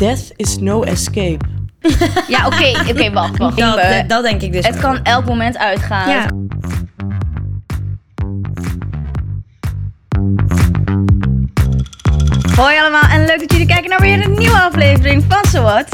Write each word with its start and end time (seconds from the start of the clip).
Death 0.00 0.32
is 0.36 0.58
no 0.58 0.82
escape. 0.82 1.44
Ja, 2.28 2.46
oké, 2.46 2.90
oké, 2.90 3.12
wacht, 3.12 3.38
wacht. 3.38 3.56
Dat, 3.58 3.68
Imbe. 3.68 3.96
dat, 3.96 4.08
dat 4.08 4.22
denk 4.22 4.42
ik 4.42 4.52
dus 4.52 4.66
het 4.66 4.78
kan 4.78 5.02
elk 5.02 5.24
moment 5.24 5.58
uitgaan. 5.58 6.08
Ja. 6.08 6.26
Hoi 12.56 12.78
allemaal 12.78 13.02
en 13.10 13.24
leuk 13.24 13.38
dat 13.38 13.52
jullie 13.52 13.66
kijken 13.66 13.90
naar 13.90 14.00
weer 14.00 14.24
een 14.24 14.38
nieuwe 14.38 14.60
aflevering 14.60 15.24
van 15.28 15.44
So 15.50 15.62
What. 15.62 15.88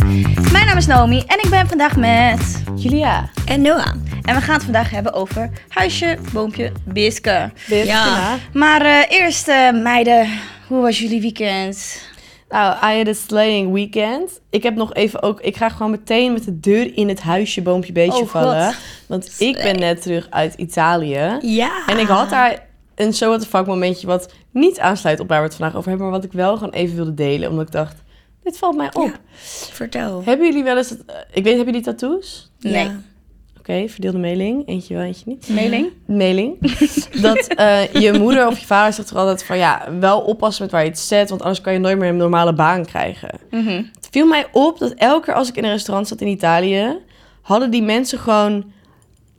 Mijn 0.52 0.66
naam 0.66 0.76
is 0.76 0.86
Naomi 0.86 1.22
en 1.26 1.38
ik 1.42 1.50
ben 1.50 1.68
vandaag 1.68 1.96
met 1.96 2.62
Julia. 2.76 3.30
En 3.44 3.62
Noah. 3.62 3.92
En 4.22 4.34
we 4.34 4.40
gaan 4.40 4.54
het 4.54 4.64
vandaag 4.64 4.90
hebben 4.90 5.12
over 5.12 5.50
huisje, 5.68 6.18
boompje, 6.32 6.72
biske. 6.84 7.52
Ja. 7.66 8.36
Maar 8.52 8.80
eh, 8.80 9.02
eerst 9.08 9.48
eh, 9.48 9.72
meiden, 9.72 10.28
hoe 10.66 10.82
was 10.82 10.98
jullie 10.98 11.20
weekend? 11.20 12.04
Nou, 12.48 12.92
I 12.92 12.96
had 12.96 13.08
a 13.08 13.12
slaying 13.12 13.72
weekend. 13.72 14.40
Ik 14.50 14.62
heb 14.62 14.74
nog 14.74 14.94
even 14.94 15.22
ook... 15.22 15.40
Ik 15.40 15.56
ga 15.56 15.68
gewoon 15.68 15.90
meteen 15.90 16.32
met 16.32 16.44
de 16.44 16.60
deur 16.60 16.96
in 16.96 17.08
het 17.08 17.20
huisje 17.20 17.62
boompje 17.62 17.92
beestje 17.92 18.22
Oh, 18.22 18.28
vallen. 18.28 18.66
God. 18.66 18.76
Want 19.06 19.34
ik 19.38 19.56
ben 19.56 19.78
net 19.78 20.02
terug 20.02 20.26
uit 20.30 20.54
Italië. 20.54 21.38
Ja. 21.40 21.86
En 21.86 21.98
ik 21.98 22.06
had 22.06 22.30
daar 22.30 22.66
een 22.94 23.12
so 23.12 23.28
what 23.28 23.40
the 23.40 23.46
fuck 23.46 23.66
momentje 23.66 24.06
wat 24.06 24.32
niet 24.50 24.78
aansluit 24.78 25.20
op 25.20 25.28
waar 25.28 25.38
we 25.40 25.46
het 25.46 25.54
vandaag 25.54 25.76
over 25.76 25.88
hebben, 25.88 26.08
maar 26.08 26.16
wat 26.16 26.26
ik 26.26 26.32
wel 26.32 26.56
gewoon 26.56 26.72
even 26.72 26.96
wilde 26.96 27.14
delen, 27.14 27.50
omdat 27.50 27.66
ik 27.66 27.72
dacht, 27.72 27.96
dit 28.42 28.58
valt 28.58 28.76
mij 28.76 28.90
op. 28.92 29.04
Ja. 29.04 29.12
Vertel. 29.72 30.22
Hebben 30.24 30.46
jullie 30.46 30.64
wel 30.64 30.76
eens, 30.76 30.90
het, 30.90 31.04
eh, 31.04 31.14
ik 31.32 31.44
weet, 31.44 31.56
hebben 31.56 31.74
jullie 31.74 31.80
tattoos? 31.80 32.50
Nee. 32.60 32.84
Ja. 32.84 33.00
Oké, 33.68 33.88
verdeelde 33.88 34.18
mailing, 34.18 34.68
eentje 34.68 34.94
wel, 34.94 35.02
eentje 35.02 35.24
niet. 35.26 35.48
Mailing? 35.48 35.92
Mailing. 36.06 36.58
dat 37.22 37.46
eh, 37.46 37.92
je 37.92 38.12
moeder 38.12 38.46
of 38.46 38.58
je 38.58 38.66
vader 38.66 38.92
zegt 38.92 39.10
er 39.10 39.16
altijd 39.16 39.44
van, 39.44 39.58
ja, 39.58 39.88
wel 40.00 40.20
oppassen 40.20 40.62
met 40.62 40.72
waar 40.72 40.82
je 40.82 40.88
het 40.88 40.98
zet, 40.98 41.28
want 41.28 41.40
anders 41.40 41.60
kan 41.60 41.72
je 41.72 41.78
nooit 41.78 41.98
meer 41.98 42.08
een 42.08 42.16
normale 42.16 42.52
baan 42.54 42.84
krijgen. 42.84 43.30
Mhm. 43.50 43.82
Het 43.94 44.08
viel 44.10 44.26
mij 44.26 44.46
op 44.52 44.78
dat 44.78 44.92
elke 44.92 45.24
keer 45.24 45.34
als 45.34 45.48
ik 45.48 45.56
in 45.56 45.64
een 45.64 45.70
restaurant 45.70 46.08
zat 46.08 46.20
in 46.20 46.26
Italië, 46.26 46.98
hadden 47.42 47.70
die 47.70 47.82
mensen 47.82 48.18
gewoon 48.18 48.72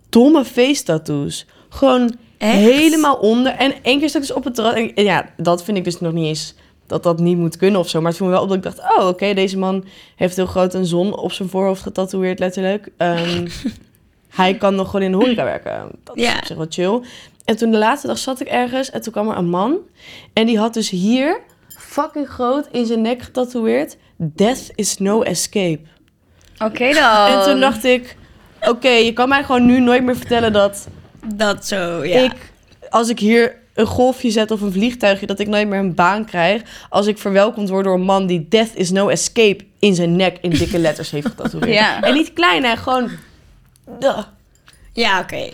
domme 0.09 0.45
face 0.45 0.83
tattoos. 0.83 1.45
Gewoon 1.69 2.15
Echt? 2.37 2.53
helemaal 2.53 3.15
onder. 3.15 3.51
En 3.51 3.73
één 3.81 3.99
keer 3.99 4.09
stak 4.09 4.21
ik 4.21 4.27
dus 4.27 4.37
op 4.37 4.43
het 4.43 4.55
terras. 4.55 4.73
En 4.73 4.93
en 4.95 5.03
ja, 5.03 5.29
dat 5.37 5.63
vind 5.63 5.77
ik 5.77 5.83
dus 5.83 5.99
nog 5.99 6.13
niet 6.13 6.25
eens 6.25 6.55
dat 6.87 7.03
dat 7.03 7.19
niet 7.19 7.37
moet 7.37 7.57
kunnen 7.57 7.79
of 7.79 7.89
zo. 7.89 7.99
Maar 7.99 8.07
het 8.07 8.17
viel 8.17 8.27
me 8.27 8.33
wel 8.33 8.41
op 8.41 8.47
dat 8.47 8.57
ik 8.57 8.63
dacht, 8.63 8.97
oh 8.97 9.07
oké, 9.07 9.33
deze 9.33 9.57
man 9.57 9.85
heeft 10.15 10.35
heel 10.35 10.45
groot 10.45 10.73
een 10.73 10.85
zon 10.85 11.17
op 11.17 11.31
zijn 11.31 11.49
voorhoofd 11.49 11.81
getatoeëerd, 11.81 12.39
letterlijk. 12.39 12.89
Ehm, 12.97 13.47
hij 14.29 14.55
kan 14.55 14.75
nog 14.75 14.89
gewoon 14.89 15.05
in 15.05 15.11
de 15.11 15.17
horeca 15.17 15.43
werken. 15.43 15.89
Dat 16.03 16.17
is 16.17 16.33
op 16.33 16.45
zich 16.45 16.57
wel 16.57 16.65
chill. 16.69 17.01
En 17.45 17.57
toen 17.57 17.71
de 17.71 17.77
laatste 17.77 18.07
dag 18.07 18.17
zat 18.17 18.41
ik 18.41 18.47
ergens 18.47 18.89
en 18.89 19.01
toen 19.01 19.11
kwam 19.11 19.29
er 19.29 19.37
een 19.37 19.49
man. 19.49 19.77
En 20.33 20.45
die 20.45 20.57
had 20.57 20.73
dus 20.73 20.89
hier, 20.89 21.39
fucking 21.77 22.29
groot, 22.29 22.67
in 22.71 22.85
zijn 22.85 23.01
nek 23.01 23.21
getatoeëerd... 23.21 23.97
Death 24.19 24.71
is 24.75 24.97
no 24.97 25.21
escape. 25.21 25.79
Oké 26.59 26.93
dan. 27.01 27.25
En 27.25 27.43
toen 27.43 27.59
dacht 27.59 27.83
ik, 27.83 28.17
oké, 28.61 28.89
je 28.89 29.13
kan 29.13 29.29
mij 29.29 29.43
gewoon 29.43 29.65
nu 29.65 29.79
nooit 29.79 30.03
meer 30.03 30.17
vertellen 30.17 30.53
dat 30.53 30.87
Dat 31.35 31.67
zo, 31.67 32.05
ja. 32.05 32.19
ik, 32.19 32.33
als 32.89 33.09
ik 33.09 33.19
hier 33.19 33.55
een 33.73 33.85
golfje 33.85 34.31
zet 34.31 34.51
of 34.51 34.61
een 34.61 34.71
vliegtuigje, 34.71 35.25
dat 35.25 35.39
ik 35.39 35.47
nooit 35.47 35.67
meer 35.67 35.79
een 35.79 35.95
baan 35.95 36.25
krijg. 36.25 36.61
Als 36.89 37.07
ik 37.07 37.17
verwelkomd 37.17 37.69
word 37.69 37.83
door 37.83 37.93
een 37.93 38.01
man 38.01 38.27
die 38.27 38.47
Death 38.49 38.75
is 38.75 38.91
no 38.91 39.07
escape 39.07 39.65
in 39.79 39.95
zijn 39.95 40.15
nek 40.15 40.37
in 40.41 40.49
dikke 40.49 40.79
letters 40.79 41.11
heeft 41.11 41.27
getatoeëerd. 41.35 41.73
Ja. 41.73 42.01
En 42.01 42.13
niet 42.13 42.33
klein, 42.33 42.63
hè, 42.63 42.75
gewoon... 42.75 43.09
Duh. 43.99 44.17
Ja, 44.93 45.19
oké. 45.19 45.49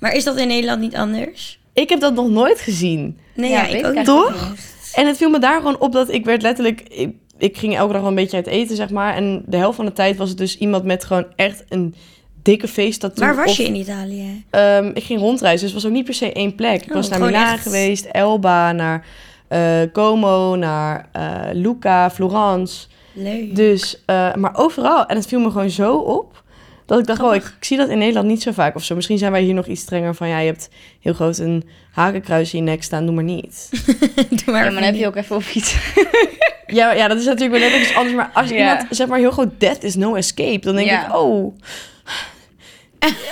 maar 0.00 0.12
is 0.14 0.24
dat 0.24 0.36
in 0.36 0.48
Nederland 0.48 0.80
niet 0.80 0.96
anders? 0.96 1.58
Ik 1.72 1.88
heb 1.88 2.00
dat 2.00 2.14
nog 2.14 2.28
nooit 2.28 2.60
gezien. 2.60 3.18
Nee, 3.34 3.50
Ja, 3.50 3.62
ja, 3.64 3.72
weet 3.72 3.80
ik 3.80 3.86
ook 3.86 3.94
niet. 3.94 4.04
Toch? 4.04 4.54
En 4.94 5.06
het 5.06 5.16
viel 5.16 5.30
me 5.30 5.38
daar 5.38 5.56
gewoon 5.56 5.78
op 5.80 5.92
dat 5.92 6.08
ik 6.10 6.24
werd 6.24 6.42
letterlijk... 6.42 6.80
Ik, 6.88 7.14
ik 7.38 7.56
ging 7.56 7.76
elke 7.76 7.92
dag 7.92 8.00
wel 8.00 8.10
een 8.10 8.16
beetje 8.16 8.36
uit 8.36 8.46
eten, 8.46 8.76
zeg 8.76 8.90
maar. 8.90 9.14
En 9.14 9.42
de 9.46 9.56
helft 9.56 9.76
van 9.76 9.84
de 9.84 9.92
tijd 9.92 10.16
was 10.16 10.28
het 10.28 10.38
dus 10.38 10.58
iemand 10.58 10.84
met 10.84 11.04
gewoon 11.04 11.26
echt 11.36 11.64
een 11.68 11.94
dikke 12.42 12.96
tattoo. 12.98 13.24
Waar 13.26 13.36
was 13.36 13.50
of- 13.50 13.56
je 13.56 13.64
in 13.64 13.74
Italië? 13.74 14.44
Ehm, 14.50 14.90
ik 14.94 15.02
ging 15.04 15.20
rondreizen, 15.20 15.64
dus 15.66 15.74
het 15.74 15.82
was 15.82 15.90
ook 15.90 15.96
niet 15.96 16.04
per 16.04 16.14
se 16.14 16.32
één 16.32 16.54
plek. 16.54 16.82
Ik 16.82 16.88
Oh, 16.88 16.94
was 16.94 17.08
naar 17.08 17.20
Milaan 17.20 17.52
echt. 17.54 17.62
geweest, 17.62 18.04
Elba, 18.04 18.72
naar 18.72 19.06
eh, 19.48 19.80
Como, 19.92 20.54
naar 20.56 21.08
eh, 21.12 21.40
Lucca, 21.52 22.10
Florence. 22.10 22.86
Leuk. 23.12 23.56
Dus, 23.56 24.02
eh, 24.06 24.34
maar 24.34 24.56
overal. 24.56 25.06
En 25.06 25.16
het 25.16 25.26
viel 25.26 25.40
me 25.40 25.50
gewoon 25.50 25.70
zo 25.70 25.96
op. 25.96 26.42
Dat 26.90 26.98
ik 26.98 27.06
dacht, 27.06 27.20
oh, 27.22 27.34
ik, 27.34 27.42
ik 27.58 27.64
zie 27.64 27.76
dat 27.76 27.88
in 27.88 27.98
Nederland 27.98 28.26
niet 28.26 28.42
zo 28.42 28.52
vaak 28.52 28.74
of 28.74 28.84
zo. 28.84 28.94
Misschien 28.94 29.18
zijn 29.18 29.32
wij 29.32 29.42
hier 29.42 29.54
nog 29.54 29.66
iets 29.66 29.80
strenger 29.80 30.14
van, 30.14 30.28
ja, 30.28 30.38
je 30.38 30.46
hebt 30.46 30.68
heel 31.00 31.12
groot 31.12 31.38
een 31.38 31.64
hakenkruis 31.92 32.52
in 32.52 32.64
je 32.64 32.70
nek 32.70 32.82
staan, 32.82 33.04
doe 33.06 33.14
maar 33.14 33.24
niet. 33.24 33.68
Doe 34.30 34.38
maar 34.46 34.54
Ja, 34.54 34.62
maar 34.62 34.72
dan 34.72 34.82
heb 34.82 34.94
je 34.94 35.06
ook 35.06 35.16
even 35.16 35.36
op 35.36 35.42
iets. 35.54 35.76
ja, 36.66 36.92
ja, 36.92 37.08
dat 37.08 37.18
is 37.18 37.24
natuurlijk 37.24 37.60
wel 37.60 37.70
net 37.70 37.80
iets 37.80 37.94
anders. 37.94 38.16
Maar 38.16 38.30
als 38.34 38.48
je 38.48 38.54
Ja. 38.54 38.60
iemand, 38.60 38.86
zeg 38.96 39.06
maar, 39.08 39.18
heel 39.18 39.30
groot 39.30 39.60
death 39.60 39.82
is 39.84 39.94
no 39.94 40.14
escape, 40.14 40.58
dan 40.60 40.74
denk 40.74 40.88
Ja. 40.88 41.06
ik, 41.06 41.16
oh... 41.16 41.56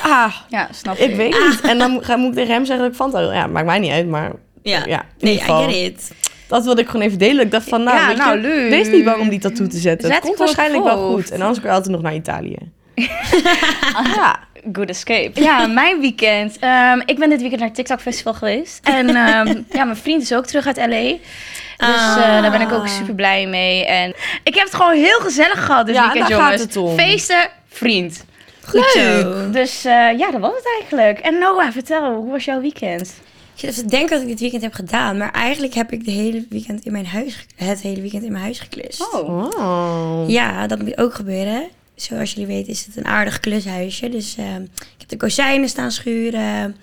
Ja, 0.02 0.32
Ja, 0.48 0.68
snap 0.72 0.96
ik 0.96 1.14
weet 1.16 1.30
niet. 1.48 1.60
En 1.60 1.78
dan 1.78 2.04
ga, 2.04 2.16
moet 2.16 2.28
ik 2.30 2.34
tegen 2.36 2.52
hem 2.54 2.64
zeggen 2.64 2.84
dat 2.84 2.92
ik 2.92 3.00
Fanta 3.00 3.18
wil. 3.18 3.32
Ja, 3.32 3.46
maakt 3.46 3.66
mij 3.66 3.78
niet 3.78 3.90
uit, 3.90 4.08
maar 4.08 4.32
Ja. 4.62 4.82
ja, 4.86 5.04
Nee, 5.18 5.34
I 5.34 5.38
get 5.38 5.74
it. 5.74 6.12
Dat 6.48 6.64
wilde 6.64 6.80
ik 6.80 6.86
gewoon 6.88 7.06
even 7.06 7.18
delen. 7.18 7.44
Ik 7.44 7.50
dacht 7.50 7.68
van, 7.68 7.82
nou, 7.82 7.96
Ja, 7.98 8.08
weet 8.08 8.16
nou, 8.16 8.36
je, 8.36 8.42
leuk. 8.42 8.70
wees 8.70 8.88
niet 8.90 9.04
bang 9.04 9.20
om 9.20 9.28
die 9.28 9.38
tattoo 9.38 9.66
te 9.66 9.78
zetten. 9.78 10.06
Zet 10.08 10.16
het 10.16 10.26
komt 10.26 10.38
waarschijnlijk 10.38 10.84
wel 10.84 11.10
goed. 11.12 11.30
En 11.30 11.40
anders 11.40 11.58
kan 11.60 11.68
je 11.70 11.74
altijd 11.76 11.94
nog 11.94 12.02
naar 12.02 12.14
Italië. 12.14 12.56
ja. 14.16 14.38
Good 14.72 14.88
escape. 14.88 15.40
Ja, 15.42 15.66
mijn 15.66 16.00
weekend. 16.00 16.58
Ehm, 16.58 17.00
ik 17.06 17.18
ben 17.18 17.28
dit 17.28 17.38
weekend 17.40 17.58
naar 17.60 17.68
het 17.68 17.74
TikTok 17.76 18.00
Festival 18.00 18.34
geweest. 18.34 18.80
En 18.82 19.08
ehm, 19.26 19.62
ja, 19.72 19.84
mijn 19.84 19.96
vriend 19.96 20.22
is 20.22 20.32
ook 20.34 20.46
terug 20.46 20.66
uit 20.66 20.76
LA. 20.76 20.86
Dus 21.76 22.16
eh, 22.16 22.42
daar 22.42 22.50
ben 22.50 22.60
ik 22.60 22.72
ook 22.72 22.82
Ah. 22.82 22.88
super 22.88 23.14
blij 23.14 23.46
mee. 23.46 23.86
En 23.86 24.14
ik 24.44 24.54
heb 24.54 24.64
het 24.64 24.74
gewoon 24.74 24.94
heel 24.96 25.18
gezellig 25.20 25.64
gehad 25.64 25.86
dit 25.86 25.94
Ja, 25.94 26.02
weekend, 26.02 26.28
daar 26.28 26.38
gaat 26.38 26.50
jongens. 26.50 26.62
het 26.62 26.76
om. 26.76 26.96
Feesten, 26.98 27.48
vriend. 27.68 28.24
Goed 28.64 28.84
zo. 28.94 29.50
Dus 29.50 29.84
eh, 29.84 30.18
ja, 30.18 30.30
dat 30.30 30.40
was 30.40 30.52
het 30.56 30.68
eigenlijk. 30.80 31.18
En 31.18 31.38
Noah, 31.38 31.72
vertel, 31.72 32.14
hoe 32.14 32.30
was 32.30 32.44
jouw 32.44 32.60
weekend? 32.60 33.00
Ik 33.54 33.64
zit 33.64 33.70
even 33.70 33.82
te 33.82 33.88
denken 33.96 34.10
wat 34.14 34.22
ik 34.22 34.28
dit 34.28 34.40
weekend 34.40 34.62
heb 34.62 34.72
gedaan. 34.74 35.16
Maar 35.16 35.30
eigenlijk 35.32 35.74
heb 35.74 35.92
ik 35.92 36.04
de 36.04 36.10
hele 36.10 36.46
weekend 36.50 36.84
in 36.84 36.92
mijn 36.92 37.06
huis, 37.06 37.46
het 37.56 37.80
hele 37.80 38.00
weekend 38.00 38.22
in 38.22 38.32
mijn 38.32 38.44
huis 38.44 38.58
geklust. 38.60 39.14
Oh. 39.14 39.44
Oh. 39.58 40.24
Ja, 40.26 40.66
dat 40.66 40.78
moet 40.82 40.98
ook 40.98 41.14
gebeuren. 41.14 41.68
Zoals 42.02 42.30
jullie 42.32 42.46
weten 42.46 42.72
is 42.72 42.84
het 42.86 42.96
een 42.96 43.06
aardig 43.06 43.40
klushuisje. 43.40 44.08
Dus 44.08 44.36
ehm, 44.38 44.62
ik 44.62 44.98
heb 44.98 45.08
de 45.08 45.16
kozijnen 45.16 45.68
staan 45.68 45.90
schuren. 45.92 46.76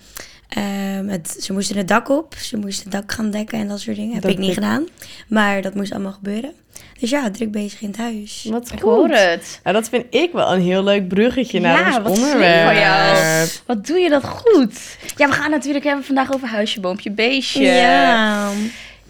Ehm, 0.48 1.08
het, 1.08 1.36
ze 1.40 1.52
moesten 1.52 1.76
het 1.76 1.88
dak 1.88 2.08
op. 2.08 2.34
Ze 2.40 2.56
moesten 2.56 2.82
het 2.90 2.92
dak 2.92 3.12
gaan 3.12 3.30
dekken 3.30 3.58
en 3.58 3.68
dat 3.68 3.80
soort 3.80 3.96
dingen. 3.96 4.14
Heb 4.14 4.24
ik 4.26 4.38
niet 4.38 4.48
ik- 4.48 4.54
gedaan. 4.54 4.86
Maar 5.28 5.62
dat 5.62 5.74
moest 5.74 5.92
allemaal 5.92 6.12
gebeuren. 6.12 6.52
Dus 7.00 7.10
ja, 7.10 7.30
druk 7.30 7.50
bezig 7.50 7.80
in 7.80 7.88
het 7.88 7.96
huis. 7.96 8.46
Wat 8.50 8.72
Ik 8.72 8.80
hoor 8.80 9.08
het. 9.08 9.60
Nou, 9.64 9.76
dat 9.76 9.88
vind 9.88 10.04
ik 10.10 10.32
wel 10.32 10.52
een 10.52 10.60
heel 10.60 10.84
leuk 10.84 11.08
bruggetje 11.08 11.60
naar 11.60 11.78
Ja, 11.78 11.86
ons 11.86 11.96
wat 11.96 12.18
onderwerp. 12.18 12.76
jou. 12.76 13.46
Wat 13.66 13.86
doe 13.86 13.98
je 13.98 14.08
dat 14.08 14.24
goed? 14.24 14.96
Ja, 15.16 15.26
we 15.28 15.32
gaan 15.32 15.50
natuurlijk 15.50 15.84
hebben 15.84 16.04
vandaag 16.04 16.32
over 16.34 16.48
huisje, 16.48 16.80
boompje, 16.80 17.10
beestje. 17.10 17.62
Ja. 17.62 18.50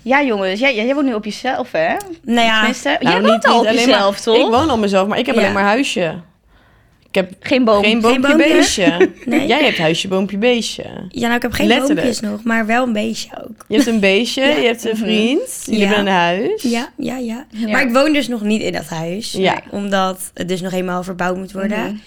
Ja, 0.06 0.22
jongens. 0.22 0.60
Jij, 0.60 0.74
jij 0.74 0.94
woont 0.94 1.06
nu 1.06 1.14
op 1.14 1.24
jezelf, 1.24 1.72
hè? 1.72 1.94
Nou 2.22 2.46
ja, 2.46 2.56
Tenminste, 2.56 2.96
Nou, 3.00 3.14
jij 3.20 3.28
woont 3.28 3.44
al 3.46 3.60
op 3.60 3.66
alleen 3.66 3.74
jezelf, 3.86 4.10
maar, 4.14 4.22
toch? 4.22 4.36
Ik 4.36 4.50
woon 4.50 4.70
al 4.70 4.78
mezelf, 4.78 5.08
maar 5.08 5.18
ik 5.18 5.26
heb 5.26 5.34
Ja. 5.34 5.40
alleen 5.40 5.52
maar 5.52 5.62
huisje. 5.64 6.14
Ik 7.08 7.14
heb 7.14 7.32
Geen 7.40 7.64
boom. 7.64 7.82
geen 7.84 8.00
boompje, 8.00 8.20
boompje? 8.20 8.48
beestje. 8.54 9.10
Nee. 9.24 9.46
Jij 9.46 9.64
hebt 9.64 9.78
huisje, 9.78 10.08
boompje, 10.08 10.38
beestje. 10.38 10.82
ja, 11.08 11.20
nou 11.24 11.34
ik 11.34 11.42
heb 11.42 11.52
geen 11.52 11.66
Letterlijk. 11.66 12.00
boompjes 12.00 12.30
nog, 12.30 12.42
maar 12.44 12.66
wel 12.66 12.82
een 12.86 12.92
beestje 12.92 13.30
ook. 13.44 13.64
Je 13.68 13.74
hebt 13.74 13.86
een 13.86 14.00
beestje, 14.00 14.42
Ja. 14.44 14.56
je 14.56 14.66
hebt 14.66 14.84
een 14.84 14.96
vriend, 14.96 15.62
jullie 15.64 15.80
Ja. 15.80 15.86
hebben 15.86 16.06
een 16.06 16.12
huis. 16.12 16.62
Ja, 16.62 16.88
ja, 16.96 17.16
ja, 17.16 17.46
Ja. 17.50 17.68
Maar 17.68 17.82
ik 17.82 17.92
woon 17.92 18.12
dus 18.12 18.28
nog 18.28 18.42
niet 18.42 18.62
in 18.62 18.72
dat 18.72 18.86
huis. 18.88 19.32
Ja. 19.32 19.60
Omdat 19.70 20.30
het 20.34 20.48
dus 20.48 20.60
nog 20.60 20.72
eenmaal 20.72 21.02
verbouwd 21.02 21.36
moet 21.36 21.52
worden. 21.52 22.00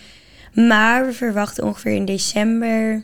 Mhm. 0.53 0.67
Maar 0.67 1.05
we 1.05 1.11
verwachten 1.13 1.63
ongeveer 1.63 1.91
in 1.95 2.05
december 2.05 3.03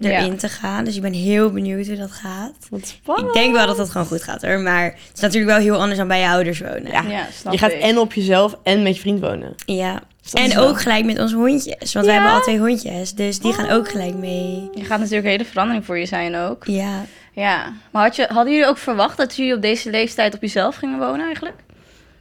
erin 0.00 0.30
Ja. 0.32 0.36
te 0.36 0.48
gaan. 0.48 0.84
Dus 0.84 0.96
ik 0.96 1.02
ben 1.02 1.12
heel 1.12 1.50
benieuwd 1.50 1.86
hoe 1.86 1.96
dat 1.96 2.10
gaat. 2.12 2.52
Wat 2.70 2.86
spannend. 2.86 3.28
Ik 3.28 3.34
denk 3.34 3.54
wel 3.54 3.66
dat 3.66 3.76
dat 3.76 3.90
gewoon 3.90 4.06
goed 4.06 4.22
gaat 4.22 4.42
hoor. 4.42 4.58
Maar 4.60 4.84
het 4.84 5.10
is 5.14 5.20
natuurlijk 5.20 5.52
wel 5.52 5.60
heel 5.60 5.76
anders 5.80 5.98
dan 5.98 6.08
bij 6.08 6.20
je 6.20 6.28
ouders 6.28 6.60
wonen. 6.60 6.86
Ja. 6.90 7.02
Ja, 7.08 7.26
snap 7.34 7.52
Je 7.52 7.58
gaat 7.58 7.72
ik. 7.72 7.80
en 7.80 7.98
op 7.98 8.12
jezelf 8.12 8.58
en 8.62 8.82
met 8.82 8.94
je 8.94 9.00
vriend 9.00 9.20
wonen. 9.20 9.54
Ja. 9.66 10.00
Dus 10.22 10.32
En 10.42 10.54
wel- 10.54 10.68
ook 10.68 10.80
gelijk 10.80 11.04
met 11.04 11.18
onze 11.18 11.36
hondjes. 11.36 11.92
Want 11.92 12.06
we 12.06 12.12
Ja? 12.12 12.18
hebben 12.18 12.32
al 12.36 12.40
twee 12.40 12.58
hondjes. 12.58 13.14
Dus 13.14 13.38
die 13.38 13.52
gaan 13.52 13.70
ook 13.70 13.88
gelijk 13.88 14.14
mee. 14.14 14.70
Je 14.74 14.84
gaat 14.84 14.98
natuurlijk 14.98 15.24
een 15.24 15.30
hele 15.30 15.44
verandering 15.44 15.84
voor 15.84 15.98
je 15.98 16.06
zijn 16.06 16.36
ook. 16.36 16.64
Ja. 16.66 17.04
Ja. 17.32 17.72
Maar 17.90 18.02
had 18.02 18.16
je, 18.16 18.26
hadden 18.28 18.52
jullie 18.52 18.68
ook 18.68 18.78
verwacht 18.78 19.16
dat 19.16 19.36
jullie 19.36 19.54
op 19.54 19.62
deze 19.62 19.90
leeftijd 19.90 20.34
op 20.34 20.40
jezelf 20.40 20.76
gingen 20.76 20.98
wonen 20.98 21.24
eigenlijk? 21.26 21.56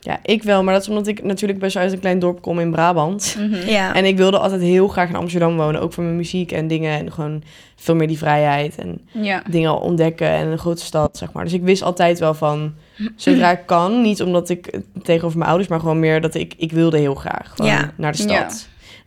Ja, 0.08 0.20
ik 0.24 0.44
wel, 0.44 0.64
maar 0.64 0.74
dat 0.74 0.82
is 0.84 0.90
omdat 0.90 1.08
ik 1.08 1.24
natuurlijk 1.24 1.60
best 1.60 1.74
wel 1.74 1.84
uit 1.84 1.92
een 1.92 2.00
klein 2.00 2.20
dorp 2.20 2.42
kom 2.42 2.60
in 2.60 2.72
Brabant. 2.72 3.36
Mhm. 3.40 3.70
Ja. 3.70 3.94
En 3.96 4.06
ik 4.06 4.18
wilde 4.18 4.40
altijd 4.40 4.62
heel 4.62 4.88
graag 4.88 5.10
in 5.10 5.16
Amsterdam 5.16 5.58
wonen, 5.58 5.82
ook 5.82 5.94
voor 5.94 6.04
mijn 6.04 6.16
muziek 6.16 6.52
en 6.52 6.68
dingen. 6.68 7.00
En 7.00 7.12
gewoon 7.12 7.44
veel 7.76 7.96
meer 7.96 8.08
die 8.08 8.18
vrijheid 8.18 8.76
en 8.78 9.02
Ja. 9.12 9.44
dingen 9.50 9.80
ontdekken 9.82 10.28
en 10.30 10.48
een 10.48 10.58
grote 10.58 10.84
stad, 10.84 11.18
zeg 11.18 11.32
maar. 11.32 11.44
Dus 11.44 11.54
ik 11.54 11.64
wist 11.64 11.82
altijd 11.82 12.20
wel 12.20 12.34
van, 12.34 12.74
zodra 13.16 13.52
ik 13.52 13.66
kan, 13.66 14.02
niet 14.02 14.22
omdat 14.22 14.50
ik 14.50 14.80
tegenover 15.04 15.38
mijn 15.38 15.50
ouders, 15.50 15.70
maar 15.70 15.80
gewoon 15.80 16.00
meer 16.00 16.22
dat 16.22 16.36
ik, 16.36 16.54
ik 16.58 16.72
wilde 16.72 16.98
heel 16.98 17.16
graag 17.16 17.54
Ja. 17.56 17.92
naar 17.98 18.12
de 18.12 18.18
stad. 18.18 18.30
Ja. 18.30 18.48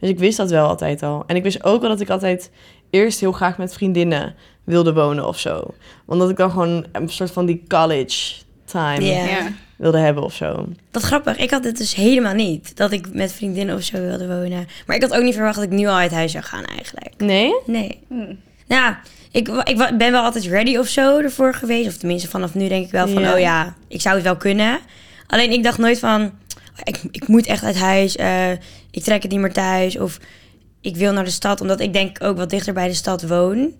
Dus 0.00 0.08
ik 0.08 0.18
wist 0.18 0.36
dat 0.36 0.50
wel 0.50 0.68
altijd 0.68 1.02
al. 1.02 1.24
En 1.26 1.36
ik 1.36 1.42
wist 1.42 1.64
ook 1.64 1.80
wel 1.80 1.90
dat 1.90 2.00
ik 2.00 2.10
altijd 2.10 2.50
eerst 2.90 3.20
heel 3.20 3.32
graag 3.32 3.58
met 3.58 3.74
vriendinnen 3.74 4.34
wilde 4.64 4.92
wonen 4.94 5.26
of 5.26 5.38
zo. 5.38 5.74
Want 6.04 6.20
dat 6.20 6.30
ik 6.30 6.36
dan 6.36 6.50
gewoon 6.50 6.86
een 6.92 7.08
soort 7.08 7.30
van 7.30 7.46
die 7.46 7.62
college 7.68 8.34
time 8.64 9.04
Ja. 9.04 9.48
Wilde 9.80 9.98
hebben 9.98 10.22
of 10.22 10.34
zo. 10.34 10.68
Dat 10.90 11.02
grappig. 11.02 11.36
Ik 11.36 11.50
had 11.50 11.64
het 11.64 11.76
dus 11.78 11.94
helemaal 11.94 12.34
niet. 12.34 12.76
Dat 12.76 12.92
ik 12.92 13.14
met 13.14 13.32
vriendinnen 13.32 13.74
of 13.76 13.82
zo 13.82 14.00
wilde 14.00 14.26
wonen. 14.26 14.68
Maar 14.86 14.96
ik 14.96 15.02
had 15.02 15.14
ook 15.14 15.22
niet 15.22 15.34
verwacht 15.34 15.54
dat 15.54 15.64
ik 15.64 15.70
nu 15.70 15.86
al 15.86 15.94
uit 15.96 16.10
huis 16.10 16.32
zou 16.32 16.44
gaan 16.44 16.64
eigenlijk. 16.64 17.14
Nee? 17.18 17.52
Nee. 17.66 17.98
Hm. 18.08 18.34
Nou, 18.66 18.94
ik, 19.32 19.48
ik 19.48 19.76
ben 19.98 20.12
wel 20.12 20.22
altijd 20.22 20.44
ready 20.44 20.76
of 20.76 20.86
zo 20.86 21.18
ervoor 21.18 21.54
geweest. 21.54 21.88
Of 21.88 21.96
tenminste, 21.96 22.28
vanaf 22.28 22.54
nu 22.54 22.68
denk 22.68 22.84
ik 22.84 22.90
wel 22.90 23.08
van, 23.08 23.22
Ja. 23.22 23.32
oh 23.32 23.38
ja, 23.38 23.74
ik 23.88 24.00
zou 24.00 24.14
het 24.14 24.24
wel 24.24 24.36
kunnen. 24.36 24.78
Alleen 25.26 25.50
ik 25.52 25.62
dacht 25.62 25.78
nooit 25.78 25.98
van, 25.98 26.22
oh, 26.22 26.30
ik, 26.84 27.00
ik 27.10 27.28
moet 27.28 27.46
echt 27.46 27.64
uit 27.64 27.76
huis. 27.78 28.16
eh, 28.16 28.50
ik 28.90 29.02
trek 29.02 29.22
het 29.22 29.30
niet 29.30 29.40
meer 29.40 29.52
thuis. 29.52 29.98
Of 29.98 30.18
ik 30.80 30.96
wil 30.96 31.12
naar 31.12 31.24
de 31.24 31.30
stad, 31.30 31.60
omdat 31.60 31.80
ik 31.80 31.92
denk 31.92 32.22
ook 32.24 32.36
wat 32.36 32.50
dichter 32.50 32.72
bij 32.74 32.88
de 32.88 32.94
stad 32.94 33.22
woon. 33.28 33.72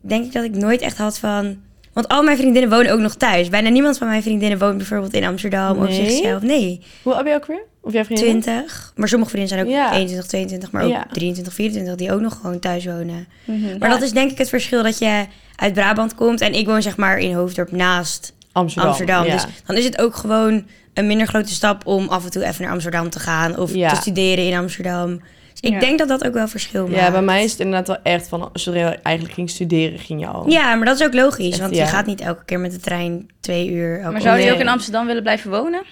Denk 0.00 0.24
ik 0.24 0.32
dat 0.32 0.44
ik 0.44 0.54
nooit 0.54 0.80
echt 0.80 0.96
had 0.96 1.18
van... 1.18 1.56
Want 1.92 2.08
al 2.08 2.22
mijn 2.22 2.36
vriendinnen 2.36 2.70
wonen 2.70 2.92
ook 2.92 2.98
nog 3.00 3.14
thuis. 3.14 3.48
Bijna 3.48 3.68
niemand 3.68 3.98
van 3.98 4.08
mijn 4.08 4.22
vriendinnen 4.22 4.58
woont 4.58 4.76
bijvoorbeeld 4.76 5.12
in 5.12 5.24
Amsterdam 5.24 5.78
of 5.78 5.92
zichzelf. 5.92 6.42
Nee, 6.42 6.80
Hoe 7.02 7.14
oud 7.14 7.22
ben 7.22 7.32
je 7.32 7.38
ook 7.38 7.46
weer? 7.46 7.62
Of 7.82 7.92
jij 7.92 8.04
vriendin? 8.04 8.40
20. 8.40 8.92
Maar 8.96 9.08
sommige 9.08 9.30
vrienden 9.30 9.50
zijn 9.54 9.64
ook 9.66 9.72
Ja. 9.72 9.92
21, 9.92 10.26
22, 10.26 10.70
maar 10.70 10.82
ook 10.84 10.90
Ja. 10.90 11.06
23, 11.12 11.54
24 11.54 11.94
die 11.94 12.12
ook 12.12 12.20
nog 12.20 12.38
gewoon 12.40 12.58
thuis 12.58 12.84
wonen. 12.84 13.26
Mhm. 13.44 13.78
Maar 13.78 13.88
dat 13.88 14.02
is 14.02 14.12
denk 14.12 14.30
ik 14.30 14.38
het 14.38 14.48
verschil 14.48 14.82
dat 14.82 14.98
je 14.98 15.26
uit 15.56 15.72
Brabant 15.72 16.14
komt 16.14 16.40
en 16.40 16.52
ik 16.54 16.66
woon 16.66 16.82
zeg 16.82 16.96
maar 16.96 17.18
in 17.18 17.34
Hoofddorp 17.34 17.70
naast 17.72 18.32
Amsterdam. 18.52 18.90
Amsterdam. 18.90 19.24
Dus 19.24 19.44
dan 19.66 19.76
is 19.76 19.84
het 19.84 20.00
ook 20.00 20.14
gewoon 20.14 20.66
een 20.94 21.06
minder 21.06 21.26
grote 21.26 21.52
stap 21.52 21.86
om 21.86 22.08
af 22.08 22.24
en 22.24 22.30
toe 22.30 22.44
even 22.44 22.62
naar 22.62 22.72
Amsterdam 22.72 23.10
te 23.10 23.18
gaan 23.18 23.58
of 23.58 23.70
te 23.70 23.96
studeren 24.00 24.46
in 24.46 24.56
Amsterdam. 24.58 25.20
Ik 25.60 25.72
Ja. 25.72 25.78
denk 25.78 25.98
dat 25.98 26.08
dat 26.08 26.24
ook 26.26 26.32
wel 26.34 26.48
verschil 26.48 26.86
maakt. 26.86 27.00
Ja, 27.00 27.10
bij 27.10 27.22
mij 27.22 27.44
is 27.44 27.50
het 27.50 27.60
inderdaad 27.60 27.86
wel 27.86 27.98
echt 28.02 28.28
van... 28.28 28.50
Zodra 28.52 28.80
je 28.80 28.86
eigenlijk 29.02 29.34
ging 29.34 29.50
studeren, 29.50 29.98
ging 29.98 30.20
je 30.20 30.26
al... 30.26 30.48
Ja, 30.50 30.74
maar 30.74 30.86
dat 30.86 31.00
is 31.00 31.06
ook 31.06 31.14
logisch, 31.14 31.50
Echt, 31.50 31.60
want 31.60 31.74
ja. 31.74 31.82
je 31.82 31.88
gaat 31.88 32.06
niet 32.06 32.20
elke 32.20 32.44
keer 32.44 32.60
met 32.60 32.72
de 32.72 32.78
trein 32.78 33.28
twee 33.40 33.70
uur. 33.70 33.98
elke 33.98 34.12
Maar 34.12 34.20
zou 34.20 34.38
je 34.38 34.44
Nee. 34.44 34.52
ook 34.54 34.60
in 34.60 34.68
Amsterdam 34.68 35.06
willen 35.06 35.22
blijven 35.22 35.50
wonen? 35.50 35.82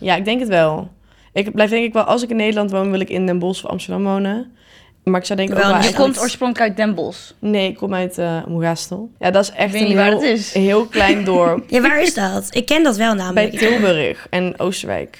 Ja, 0.00 0.14
ik 0.16 0.24
denk 0.24 0.40
het 0.40 0.48
wel. 0.48 0.90
Ik 1.32 1.52
blijf 1.52 1.70
denk 1.70 1.84
ik 1.84 1.92
wel... 1.92 2.02
Als 2.02 2.22
ik 2.22 2.30
in 2.30 2.36
Nederland 2.36 2.70
woon, 2.70 2.90
wil 2.90 3.00
ik 3.00 3.08
in 3.10 3.26
Den 3.26 3.38
Bosch 3.38 3.64
of 3.64 3.70
Amsterdam 3.70 4.04
wonen. 4.04 4.52
Maar 5.04 5.20
ik 5.20 5.26
zou 5.26 5.38
denk 5.38 5.50
ik 5.50 5.54
Wel, 5.56 5.64
ook 5.64 5.70
wel... 5.70 5.78
je 5.80 5.84
eigenlijk- 5.86 6.12
komt 6.12 6.24
oorspronkelijk 6.24 6.68
uit 6.68 6.76
Den 6.86 6.94
Bosch. 6.94 7.30
Nee, 7.38 7.68
ik 7.68 7.76
kom 7.76 7.94
uit 7.94 8.18
eh 8.18 8.44
Moergastel. 8.46 9.10
Ja, 9.18 9.30
dat 9.30 9.42
is 9.42 9.50
echt 9.50 9.74
een 9.74 9.86
heel, 9.98 10.22
is. 10.22 10.52
heel 10.52 10.86
klein 10.86 11.24
dorp. 11.34 11.64
Ja, 11.70 11.80
waar 11.80 12.02
is 12.02 12.14
dat? 12.14 12.46
Ik 12.50 12.66
ken 12.66 12.82
dat 12.82 12.96
wel 12.96 13.14
bij 13.14 13.24
namelijk. 13.24 13.58
Tilburg 13.58 14.26
en 14.30 14.58
Oosterwijk. 14.58 15.18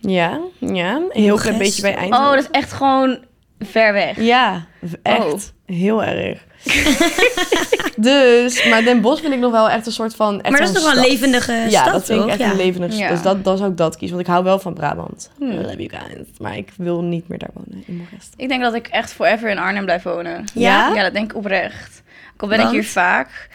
Ja, 0.00 0.40
ja. 0.58 0.94
Een 0.96 1.22
heel 1.22 1.36
klein 1.36 1.58
beetje 1.58 1.82
bij 1.82 1.94
Eindhoven. 1.94 2.26
Oh, 2.28 2.34
dat 2.34 2.42
is 2.42 2.50
echt 2.50 2.72
gewoon 2.72 3.18
ver 3.58 3.92
weg. 3.92 4.20
Ja, 4.20 4.66
echt. 5.02 5.22
Oh. 5.24 5.38
Heel 5.76 6.04
erg. 6.04 6.44
dus, 7.96 8.64
maar 8.68 8.82
Den 8.84 9.00
Bosch 9.00 9.20
vind 9.22 9.34
ik 9.34 9.40
nog 9.40 9.52
wel 9.52 9.70
echt 9.70 9.86
een 9.86 9.92
soort 9.92 10.14
van... 10.14 10.40
echt 10.40 10.50
maar 10.50 10.60
dat 10.60 10.68
is 10.68 10.74
toch 10.74 10.82
wel 10.84 10.92
een 10.92 10.98
stad. 10.98 11.10
levendige 11.10 11.52
Ja, 11.52 11.68
stad, 11.80 11.92
dat 11.92 12.04
vind 12.04 12.18
ik 12.18 12.24
toch? 12.24 12.30
echt 12.30 12.40
Ja. 12.40 12.50
een 12.50 12.56
levendige 12.56 12.96
Ja. 12.96 13.08
Dus 13.08 13.22
dat, 13.22 13.44
dan 13.44 13.56
zou 13.56 13.70
ik 13.70 13.76
dat 13.76 13.96
kiezen, 13.96 14.16
want 14.16 14.28
ik 14.28 14.32
hou 14.32 14.44
wel 14.46 14.58
van 14.58 14.74
Brabant. 14.74 15.30
Hmm. 15.38 15.50
I 15.50 15.54
love 15.56 15.76
you 15.82 15.88
guys. 15.88 16.26
Maar 16.38 16.56
ik 16.56 16.70
wil 16.76 17.02
niet 17.02 17.28
meer 17.28 17.38
daar 17.38 17.50
wonen, 17.54 17.84
in. 17.86 18.08
Ik 18.36 18.48
denk 18.48 18.62
dat 18.62 18.74
ik 18.74 18.86
echt 18.86 19.12
forever 19.12 19.48
in 19.50 19.58
Arnhem 19.58 19.84
blijf 19.84 20.02
wonen. 20.02 20.44
Ja? 20.54 20.94
Ja, 20.94 21.02
dat 21.02 21.12
denk 21.12 21.30
ik 21.30 21.36
oprecht. 21.36 22.02
Ook 22.34 22.42
al 22.42 22.48
ben 22.48 22.60
ik 22.60 22.68
hier 22.68 22.84
vaak. 22.84 23.48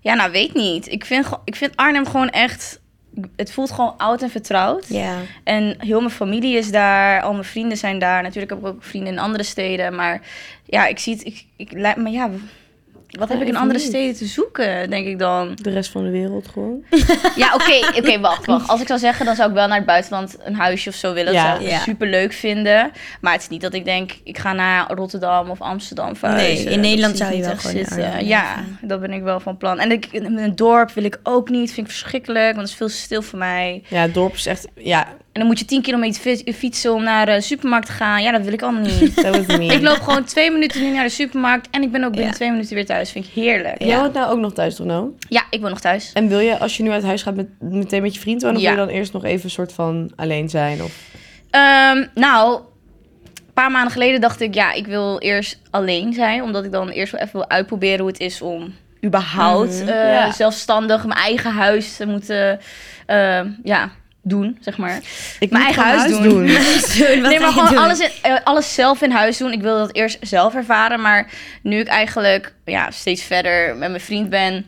Ja, 0.00 0.14
nou, 0.14 0.30
weet 0.32 0.54
niet. 0.54 0.88
Ik 0.92 1.04
vind, 1.04 1.24
gewoon- 1.24 1.42
ik 1.44 1.56
vind 1.56 1.76
Arnhem 1.76 2.06
gewoon 2.06 2.28
echt... 2.30 2.80
Het 3.36 3.52
voelt 3.52 3.70
gewoon 3.70 3.94
oud 3.96 4.22
en 4.22 4.30
vertrouwd. 4.30 4.88
Ja. 4.88 5.16
En 5.44 5.74
heel 5.78 6.00
mijn 6.00 6.12
familie 6.12 6.56
is 6.56 6.70
daar. 6.70 7.22
Al 7.22 7.32
mijn 7.32 7.44
vrienden 7.44 7.78
zijn 7.78 7.98
daar. 7.98 8.22
Natuurlijk 8.22 8.50
heb 8.52 8.60
ik 8.60 8.66
ook 8.66 8.82
vrienden 8.84 9.12
in 9.12 9.18
andere 9.18 9.44
steden. 9.44 9.94
Maar 9.94 10.20
ja, 10.64 10.86
ik 10.86 10.98
zie 10.98 11.14
het... 11.14 11.24
Ik, 11.24 11.44
ik, 11.56 11.96
me, 11.96 12.10
ja, 12.10 12.30
wat 13.18 13.28
heb 13.28 13.40
ik 13.40 13.48
in 13.48 13.56
andere 13.56 13.78
niet. 13.78 13.88
steden 13.88 14.14
te 14.16 14.26
zoeken, 14.26 14.90
denk 14.90 15.06
ik 15.06 15.18
dan? 15.18 15.54
De 15.62 15.70
rest 15.70 15.90
van 15.90 16.04
de 16.04 16.10
wereld 16.10 16.48
gewoon. 16.48 16.84
Ja, 17.36 17.54
oké, 17.54 17.98
oké, 17.98 18.20
wacht, 18.20 18.46
wacht. 18.46 18.68
Als 18.68 18.80
ik 18.80 18.86
zou 18.86 18.98
zeggen, 18.98 19.26
dan 19.26 19.34
zou 19.36 19.48
ik 19.48 19.54
wel 19.54 19.66
naar 19.66 19.76
het 19.76 19.86
buitenland 19.86 20.36
een 20.44 20.54
huisje 20.54 20.88
of 20.88 20.94
zo 20.94 21.12
willen. 21.12 21.32
Dat 21.32 21.42
Ja. 21.42 21.50
zou 21.52 21.64
ik 21.64 21.70
Ja. 21.70 21.78
super 21.78 22.08
leuk 22.08 22.32
vinden. 22.32 22.90
Maar 23.20 23.32
het 23.32 23.42
is 23.42 23.48
niet 23.48 23.60
dat 23.60 23.74
ik 23.74 23.84
denk, 23.84 24.12
ik 24.24 24.38
ga 24.38 24.52
naar 24.52 24.92
Rotterdam 24.92 25.50
of 25.50 25.60
Amsterdam 25.60 26.16
verhuizen. 26.16 26.64
Nee, 26.64 26.74
in 26.74 26.80
Nederland 26.80 27.16
zou 27.16 27.34
je 27.34 27.42
wel 27.42 27.56
gewoon 27.56 27.76
zitten. 27.84 28.26
Ja, 28.26 28.64
dat 28.80 29.00
ben 29.00 29.12
ik 29.12 29.22
wel 29.22 29.40
van 29.40 29.56
plan. 29.56 29.78
En 29.78 29.90
ik, 29.92 30.06
in 30.10 30.38
een 30.38 30.56
dorp 30.56 30.90
wil 30.92 31.04
ik 31.04 31.18
ook 31.22 31.48
niet. 31.48 31.72
Vind 31.72 31.86
ik 31.86 31.92
verschrikkelijk, 31.92 32.46
want 32.54 32.58
het 32.60 32.68
is 32.68 32.74
veel 32.74 32.86
te 32.88 32.92
stil 32.94 33.22
voor 33.22 33.38
mij. 33.38 33.82
Ja, 33.88 34.00
het 34.00 34.14
dorp 34.14 34.34
is 34.34 34.46
echt... 34.46 34.68
Ja, 34.74 35.06
En 35.32 35.40
dan 35.40 35.46
moet 35.46 35.58
je 35.58 35.64
10 35.64 35.82
kilometer 35.82 36.20
fi- 36.20 36.52
fietsen 36.52 36.92
om 36.94 37.02
naar 37.02 37.26
de 37.26 37.40
supermarkt 37.40 37.86
te 37.86 37.92
gaan. 37.92 38.22
Ja, 38.22 38.30
dat 38.32 38.42
wil 38.42 38.52
ik 38.52 38.62
allemaal 38.62 38.82
niet. 38.82 39.22
dat 39.22 39.48
ik 39.60 39.80
loop 39.80 40.00
gewoon 40.00 40.24
twee 40.24 40.50
minuten 40.50 40.82
nu 40.82 40.90
naar 40.92 41.04
de 41.04 41.10
supermarkt. 41.10 41.68
En 41.70 41.82
ik 41.82 41.92
ben 41.92 42.04
ook 42.04 42.10
binnen 42.10 42.28
Ja. 42.30 42.34
twee 42.34 42.50
minuten 42.50 42.74
weer 42.74 42.86
thuis. 42.86 43.10
Vind 43.10 43.24
ik 43.26 43.30
heerlijk. 43.34 43.82
Jij 43.82 43.98
woont 43.98 44.12
nou 44.12 44.32
ook 44.32 44.38
nog 44.38 44.52
thuis, 44.52 44.74
toch 44.74 44.86
nou? 44.86 45.10
Ja, 45.28 45.42
ik 45.50 45.60
woon 45.60 45.70
nog 45.70 45.80
thuis. 45.80 46.10
En 46.12 46.28
wil 46.28 46.38
je, 46.38 46.58
als 46.58 46.76
je 46.76 46.82
nu 46.82 46.90
uit 46.90 47.02
huis 47.04 47.22
gaat, 47.22 47.34
met, 47.34 47.46
meteen 47.60 48.02
met 48.02 48.14
je 48.14 48.20
vriend 48.20 48.42
wonen? 48.42 48.56
Of 48.56 48.62
Ja. 48.62 48.70
wil 48.74 48.80
je 48.80 48.86
dan 48.86 48.96
eerst 48.96 49.12
nog 49.12 49.24
even 49.24 49.44
een 49.44 49.50
soort 49.50 49.72
van 49.72 50.12
alleen 50.16 50.48
zijn? 50.48 50.82
Of... 50.82 50.98
Ehm, 51.50 52.04
nou, 52.14 52.54
een 53.36 53.52
paar 53.54 53.70
maanden 53.70 53.92
geleden 53.92 54.20
dacht 54.20 54.40
ik, 54.40 54.54
ja, 54.54 54.72
ik 54.72 54.86
wil 54.86 55.18
eerst 55.18 55.58
alleen 55.70 56.12
zijn. 56.12 56.42
Omdat 56.42 56.64
ik 56.64 56.72
dan 56.72 56.88
eerst 56.88 57.12
wel 57.12 57.20
even 57.20 57.32
wil 57.38 57.48
uitproberen 57.48 57.98
hoe 57.98 58.08
het 58.08 58.20
is 58.20 58.42
om 58.42 58.74
überhaupt 59.04 59.80
Mhm. 59.80 59.88
eh, 59.88 60.12
Ja. 60.12 60.32
zelfstandig 60.32 61.06
mijn 61.06 61.18
eigen 61.20 61.52
huis 61.52 61.96
te 61.96 62.06
moeten 62.06 62.60
eh, 63.06 63.40
ja, 63.64 63.90
doen, 64.22 64.58
zeg 64.60 64.76
maar. 64.78 65.00
Ik 65.40 65.50
Mijn 65.50 65.64
eigen 65.64 65.82
huis 65.82 66.10
doen. 66.10 66.22
Doen, 66.22 66.44
nee, 67.22 67.40
maar 67.40 67.52
gewoon 67.52 67.68
doen? 67.68 67.78
alles, 67.78 68.00
in- 68.00 68.10
eh, 68.22 68.36
alles 68.44 68.74
zelf 68.74 69.02
in 69.02 69.10
huis 69.10 69.36
doen. 69.38 69.52
Ik 69.52 69.62
wilde 69.62 69.80
dat 69.80 69.94
eerst 69.94 70.18
zelf 70.20 70.54
ervaren. 70.54 71.00
Maar 71.00 71.30
nu 71.62 71.78
ik 71.78 71.86
eigenlijk 71.88 72.54
ja, 72.64 72.90
steeds 72.90 73.22
verder 73.22 73.76
met 73.76 73.88
mijn 73.88 74.00
vriend 74.00 74.30
ben... 74.30 74.66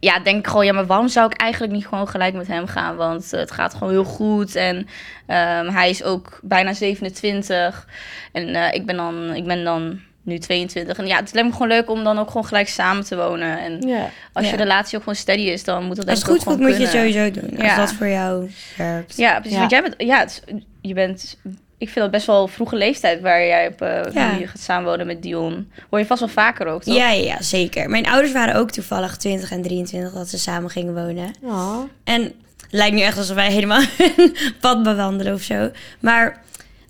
Ja, 0.00 0.18
denk 0.18 0.38
ik 0.38 0.46
gewoon, 0.46 0.64
ja, 0.64 0.72
maar 0.72 0.86
waarom 0.86 1.08
zou 1.08 1.26
ik 1.32 1.40
eigenlijk 1.40 1.72
niet 1.72 1.86
gewoon 1.86 2.08
gelijk 2.08 2.34
met 2.34 2.46
hem 2.46 2.66
gaan? 2.66 2.96
Want 2.96 3.32
eh, 3.32 3.40
het 3.40 3.50
gaat 3.50 3.74
gewoon 3.74 3.92
heel 3.92 4.04
goed. 4.04 4.54
En 4.54 4.86
ehm, 5.26 5.68
hij 5.68 5.90
is 5.90 6.02
ook 6.02 6.38
bijna 6.42 6.72
27. 6.72 7.86
En 8.32 8.54
eh, 8.54 8.74
ik, 8.74 8.86
ben 8.86 8.96
dan, 8.96 9.34
ik 9.34 9.44
ben 9.44 9.64
dan 9.64 10.00
nu 10.22 10.38
22. 10.38 10.98
En 10.98 11.06
ja, 11.06 11.16
het 11.16 11.32
lijkt 11.32 11.48
me 11.48 11.54
gewoon 11.54 11.68
leuk 11.68 11.90
om 11.90 12.04
dan 12.04 12.18
ook 12.18 12.26
gewoon 12.28 12.44
gelijk 12.46 12.68
samen 12.68 13.04
te 13.04 13.16
wonen. 13.16 13.58
En 13.60 13.80
Ja. 13.88 14.10
als 14.32 14.44
Ja. 14.44 14.50
je 14.50 14.56
relatie 14.56 14.96
ook 14.96 15.02
gewoon 15.02 15.18
steady 15.18 15.42
is, 15.42 15.64
dan 15.64 15.84
moet 15.84 15.96
dat 15.96 16.06
denk 16.06 16.18
Als 16.18 16.18
ik 16.18 16.24
het 16.24 16.34
ook 16.34 16.42
goed 16.42 16.44
voelt, 16.44 16.56
gewoon 16.56 16.70
moet 16.70 16.90
je 16.92 16.98
het 16.98 17.14
sowieso 17.14 17.40
doen. 17.40 17.58
Als 17.58 17.66
Ja. 17.68 17.76
dat 17.76 17.92
voor 17.92 18.08
jou 18.08 18.50
werkt. 18.76 19.16
Ja, 19.16 19.32
precies. 19.34 19.52
Ja. 19.52 19.58
Want 19.58 19.70
jij 19.70 19.82
bent, 19.82 19.94
ja, 19.98 20.18
het 20.18 20.42
je 20.82 20.94
bent, 20.94 21.36
ik 21.78 21.88
vind 21.88 21.94
dat 21.94 22.10
best 22.10 22.26
wel 22.26 22.48
vroege 22.48 22.76
leeftijd 22.76 23.20
waar 23.20 23.46
jij 23.46 23.66
op 23.68 23.82
eh 23.82 24.12
Ja. 24.12 24.36
nu 24.36 24.46
gaat 24.46 24.60
samenwonen 24.60 25.06
met 25.06 25.22
Dion. 25.22 25.70
Hoor 25.90 25.98
je 25.98 26.06
vast 26.06 26.20
wel 26.20 26.28
vaker 26.28 26.66
ook, 26.66 26.82
toch? 26.82 26.94
Ja, 26.94 27.10
ja, 27.10 27.24
ja, 27.24 27.42
zeker. 27.42 27.90
Mijn 27.90 28.06
ouders 28.06 28.32
waren 28.32 28.54
ook 28.54 28.70
toevallig 28.70 29.16
20 29.16 29.50
en 29.50 29.62
23 29.62 30.12
dat 30.12 30.28
ze 30.28 30.38
samen 30.38 30.70
gingen 30.70 30.94
wonen. 30.94 31.34
Ja. 31.42 31.84
En 32.04 32.22
het 32.22 32.34
lijkt 32.70 32.94
nu 32.96 33.00
echt 33.02 33.18
alsof 33.18 33.34
wij 33.36 33.52
helemaal 33.52 33.80
een 34.16 34.36
pad 34.60 34.82
bewandelen 34.82 35.34
of 35.34 35.42
zo. 35.42 35.70
Maar 36.00 36.42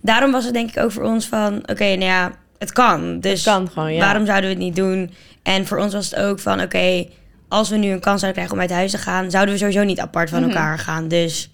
daarom 0.03 0.31
was 0.33 0.45
het 0.45 0.55
denk 0.55 0.71
ik 0.71 0.83
ook 0.83 0.93
voor 0.93 1.05
ons 1.05 1.27
van... 1.27 1.57
Oké, 1.57 1.85
nou 1.85 2.05
ja, 2.05 2.33
het 2.59 2.73
kan. 2.73 3.21
Dus 3.21 3.45
Het 3.45 3.55
kan 3.55 3.69
gewoon, 3.71 3.93
ja. 3.95 4.01
waarom 4.01 4.27
zouden 4.27 4.49
we 4.51 4.55
het 4.57 4.65
niet 4.65 4.77
doen? 4.77 5.15
En 5.43 5.67
voor 5.67 5.79
ons 5.79 5.93
was 5.93 6.11
het 6.11 6.21
ook 6.21 6.41
van... 6.41 6.61
Oké, 6.63 7.07
als 7.49 7.69
we 7.69 7.77
nu 7.77 7.91
een 7.91 8.01
kans 8.01 8.21
zouden 8.21 8.33
krijgen 8.33 8.55
om 8.55 8.61
uit 8.61 8.71
huis 8.79 8.91
te 8.91 8.99
gaan... 8.99 9.31
zouden 9.31 9.55
we 9.55 9.61
sowieso 9.61 9.83
niet 9.85 10.01
apart 10.01 10.31
van 10.31 10.41
Mhm. 10.41 10.49
elkaar 10.51 10.79
gaan. 10.79 11.09
Dus 11.09 11.51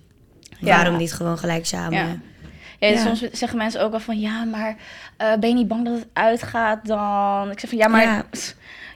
Ja. 0.58 0.76
waarom 0.76 0.96
niet 0.96 1.12
gewoon 1.12 1.38
gelijk 1.38 1.66
samen? 1.66 1.98
Ja. 1.98 2.16
Ja, 2.78 2.88
Ja. 2.88 3.02
Soms 3.02 3.20
zeggen 3.32 3.58
mensen 3.58 3.82
ook 3.82 3.90
wel 3.90 4.00
van, 4.00 4.20
ja, 4.20 4.44
maar 4.44 4.76
eh, 5.16 5.34
ben 5.40 5.48
je 5.48 5.54
niet 5.54 5.68
bang 5.68 5.84
dat 5.84 5.94
het 5.94 6.06
uitgaat 6.12 6.86
dan? 6.86 7.50
Ik 7.50 7.60
zeg 7.60 7.68
van, 7.70 7.78
ja, 7.78 7.88
maar 7.88 8.02
Ja. 8.02 8.24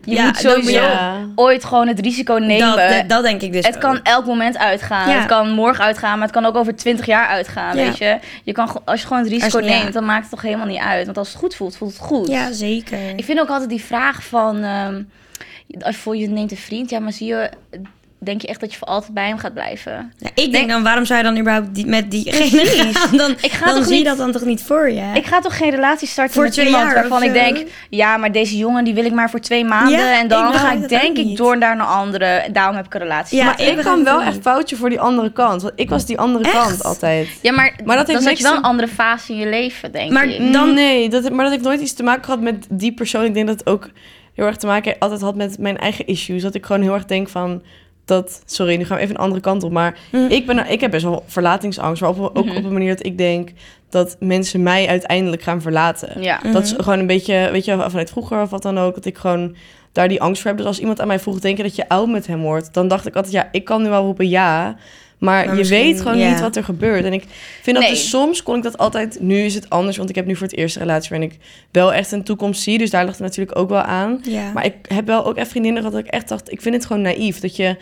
Je 0.04 0.14
Ja, 0.14 0.24
moet 0.24 0.36
sowieso 0.36 0.70
Ja. 0.70 1.26
ooit 1.34 1.64
gewoon 1.64 1.88
het 1.88 2.00
risico 2.00 2.34
nemen. 2.34 2.76
Dat, 2.76 2.88
dat, 2.88 3.08
dat 3.08 3.22
denk 3.22 3.42
ik 3.42 3.52
dus 3.52 3.66
het 3.66 3.74
ook. 3.74 3.80
kan 3.80 4.02
elk 4.02 4.26
moment 4.26 4.58
uitgaan. 4.58 5.10
Ja. 5.10 5.16
Het 5.18 5.26
kan 5.26 5.50
morgen 5.50 5.84
uitgaan, 5.84 6.12
maar 6.18 6.26
het 6.28 6.36
kan 6.36 6.44
ook 6.44 6.56
over 6.56 6.76
20 6.76 7.06
jaar 7.06 7.26
uitgaan, 7.26 7.76
weet 7.76 7.98
je. 7.98 8.18
je 8.44 8.52
kan, 8.52 8.82
als 8.84 9.00
je 9.00 9.06
gewoon 9.06 9.22
het 9.22 9.32
risico 9.32 9.58
neemt, 9.58 9.92
dan 9.92 10.04
maakt 10.04 10.20
het 10.22 10.30
toch 10.30 10.42
helemaal 10.42 10.66
niet 10.66 10.80
uit. 10.80 11.04
Want 11.04 11.18
als 11.18 11.28
het 11.28 11.36
goed 11.36 11.54
voelt, 11.54 11.76
voelt 11.76 11.92
het 11.92 12.00
goed. 12.02 12.28
Ja, 12.28 12.52
zeker. 12.52 12.98
Ik 13.16 13.24
vind 13.24 13.40
ook 13.40 13.48
altijd 13.48 13.70
die 13.70 13.82
vraag 13.84 14.22
van... 14.22 14.62
ehm 14.62 15.02
als 15.80 15.96
voor 15.96 16.16
je 16.16 16.28
neemt 16.28 16.50
een 16.50 16.56
vriend, 16.56 16.90
ja, 16.90 16.98
maar 16.98 17.12
zie 17.12 17.26
je... 17.26 17.50
Denk 18.20 18.40
je 18.40 18.46
echt 18.46 18.60
dat 18.60 18.72
je 18.72 18.78
voor 18.78 18.87
altijd 18.88 19.14
bij 19.14 19.26
hem 19.28 19.38
gaat 19.38 19.54
blijven? 19.54 19.92
Nou, 19.92 20.08
ik 20.18 20.34
denk 20.34 20.52
Denk- 20.52 20.68
dan, 20.68 20.82
waarom 20.82 21.04
zou 21.04 21.18
je 21.18 21.25
dan 21.25 21.38
überhaupt 21.38 21.75
die, 21.75 21.87
met 21.87 22.10
diegene 22.10 22.64
gaan? 22.92 23.16
Dan, 23.18 23.30
Ik 23.30 23.52
ga 23.52 23.66
dan 23.66 23.75
toch 23.75 23.84
zie 23.84 23.92
je 23.92 23.98
niet- 23.98 24.08
dat 24.08 24.16
dan 24.18 24.32
toch 24.32 24.44
niet 24.44 24.62
voor 24.62 24.90
je? 24.90 25.10
Ik 25.14 25.26
ga 25.26 25.40
toch 25.40 25.56
geen 25.56 25.70
relatie 25.70 26.08
starten 26.08 26.34
Voor 26.34 26.42
met 26.42 26.52
twee 26.52 26.66
iemand 26.66 26.84
jaar 26.84 26.94
waarvan 26.94 27.22
ik 27.22 27.32
denk... 27.32 27.58
Ja, 27.90 28.16
maar 28.16 28.32
deze 28.32 28.56
jongen 28.56 28.84
die 28.84 28.94
wil 28.94 29.04
ik 29.04 29.12
maar 29.12 29.30
voor 29.30 29.40
twee 29.40 29.64
maanden. 29.64 29.98
Ja, 29.98 30.18
en 30.20 30.28
dan 30.28 30.48
ik 30.48 30.54
ga 30.54 30.72
ik 30.72 30.88
denk 30.88 31.16
ik 31.18 31.37
door 31.37 31.58
naar 31.58 31.72
een 31.75 31.80
andere. 31.80 32.25
En 32.25 32.52
daarom 32.52 32.76
heb 32.76 32.87
ik 32.87 32.94
een 32.94 33.00
relatie. 33.00 33.38
Ja, 33.38 33.44
maar, 33.44 33.60
ik 33.60 33.76
ik 33.78 33.84
kan 33.84 34.04
wel 34.04 34.22
echt 34.22 34.38
foutje 34.42 34.76
voor 34.76 34.88
die 34.90 35.00
andere 35.00 35.32
kant. 35.32 35.62
Want 35.62 35.75
ik 35.76 35.88
was 35.88 36.06
die 36.06 36.18
andere 36.18 36.44
Echt? 36.44 36.54
kant 36.54 36.82
altijd. 36.84 37.28
ja, 37.42 37.52
maar, 37.52 37.75
Maar 37.84 37.96
dat 37.96 38.06
heeft 38.06 38.18
dan 38.18 38.28
zat 38.28 38.38
je 38.38 38.44
wel 38.44 38.56
een 38.56 38.62
andere 38.62 38.88
fase 38.88 39.32
in 39.32 39.38
je 39.38 39.46
leven, 39.48 39.92
denk 39.92 40.12
Maar 40.12 40.26
ik. 40.26 40.52
Dan- 40.52 40.75
Nee, 40.75 41.08
dat, 41.08 41.30
maar 41.30 41.42
dat 41.44 41.52
heeft 41.52 41.64
nooit 41.64 41.80
iets 41.80 41.92
te 41.94 42.02
maken 42.02 42.25
gehad 42.25 42.40
met 42.40 42.66
die 42.70 42.92
persoon. 42.94 43.25
Ik 43.25 43.34
denk 43.34 43.46
dat 43.46 43.58
het 43.58 43.68
ook 43.68 43.90
heel 44.34 44.46
erg 44.46 44.56
te 44.56 44.66
maken 44.66 44.96
altijd 44.98 45.20
had 45.20 45.34
met 45.37 45.58
mijn 45.58 45.78
eigen 45.78 46.06
issues. 46.06 46.42
Dat 46.42 46.54
ik 46.54 46.66
gewoon 46.66 46.82
heel 46.82 46.94
erg 46.94 47.04
denk 47.04 47.28
van... 47.28 47.62
Dat, 48.08 48.42
sorry, 48.46 48.76
nu 48.76 48.84
gaan 48.84 48.96
we 48.96 49.02
even 49.02 49.14
een 49.14 49.20
andere 49.22 49.40
kant 49.40 49.62
op. 49.62 49.70
Maar 49.72 49.98
Hm. 50.10 50.16
ik, 50.16 50.46
ben, 50.46 50.70
ik 50.70 50.80
heb 50.80 50.90
best 50.90 51.04
wel 51.04 51.24
verlatingsangst. 51.26 52.00
Maar 52.00 52.10
op, 52.10 52.18
ook 52.36 52.44
Mhm. 52.44 52.56
op 52.56 52.64
een 52.64 52.72
manier 52.72 52.96
dat 52.96 53.06
ik 53.06 53.18
denk... 53.18 53.50
dat 53.90 54.16
mensen 54.20 54.62
mij 54.62 54.88
uiteindelijk 54.88 55.42
gaan 55.42 55.62
verlaten. 55.62 56.22
Ja. 56.22 56.40
Mhm. 56.42 56.52
Dat 56.52 56.62
is 56.64 56.74
gewoon 56.78 56.98
een 56.98 57.06
beetje, 57.06 57.48
weet 57.52 57.64
je, 57.64 57.84
vanuit 57.88 58.10
vroeger 58.10 58.40
of 58.42 58.50
wat 58.50 58.62
dan 58.62 58.78
ook, 58.78 58.94
dat 58.94 59.04
ik 59.04 59.18
gewoon 59.18 59.56
daar 59.92 60.08
die 60.08 60.20
angst 60.22 60.40
voor 60.42 60.50
heb. 60.50 60.58
Dus 60.58 60.66
als 60.68 60.78
iemand 60.80 61.00
aan 61.00 61.06
mij 61.06 61.18
vroeg, 61.18 61.38
denk 61.40 61.56
je 61.56 61.62
dat 61.62 61.76
je 61.76 61.88
oud 61.88 62.08
met 62.08 62.26
hem 62.26 62.40
wordt? 62.40 62.74
Dan 62.74 62.88
dacht 62.88 63.06
ik 63.06 63.14
altijd, 63.16 63.34
ja, 63.34 63.48
ik 63.52 63.64
kan 63.64 63.82
nu 63.82 63.88
wel 63.88 64.04
roepen 64.04 64.28
ja, 64.28 64.76
Maar, 65.18 65.46
Maar 65.46 65.56
je 65.56 65.64
weet 65.64 66.00
gewoon 66.00 66.18
ja. 66.18 66.30
niet 66.30 66.40
wat 66.40 66.56
er 66.56 66.64
gebeurt. 66.64 67.04
En 67.04 67.12
ik 67.12 67.25
vind 67.62 67.76
dat 67.76 67.84
Nee. 67.84 67.94
dus 67.94 68.08
soms 68.08 68.42
kon 68.42 68.56
ik 68.56 68.62
dat 68.62 68.78
altijd... 68.78 69.20
Nu 69.20 69.38
is 69.38 69.54
het 69.54 69.70
anders, 69.70 69.96
want 69.96 70.08
ik 70.08 70.14
heb 70.14 70.26
nu 70.26 70.37
voor 70.37 70.46
het 70.46 70.56
eerst 70.56 70.76
een 70.76 70.82
relatie... 70.82 71.10
waarin 71.10 71.30
ik 71.30 71.38
wel 71.72 71.92
echt 71.92 72.12
een 72.12 72.25
toekomst 72.25 72.62
zie. 72.62 72.78
Dus 72.78 72.90
daar 72.90 73.04
ligt 73.04 73.18
het 73.18 73.26
natuurlijk 73.26 73.58
ook 73.58 73.68
wel 73.68 73.80
aan. 73.82 74.20
Ja. 74.22 74.52
Maar 74.52 74.64
ik 74.64 74.75
heb 74.88 75.06
wel 75.06 75.25
ook 75.26 75.37
echt 75.37 75.48
vriendinnen 75.50 75.82
gehad 75.82 75.96
dat 75.96 76.06
ik 76.06 76.12
echt 76.12 76.28
dacht... 76.28 76.52
ik 76.52 76.60
vind 76.62 76.75
het 76.75 76.87
gewoon 76.87 77.02
naïef 77.02 77.40
dat 77.40 77.56
je 77.56 77.76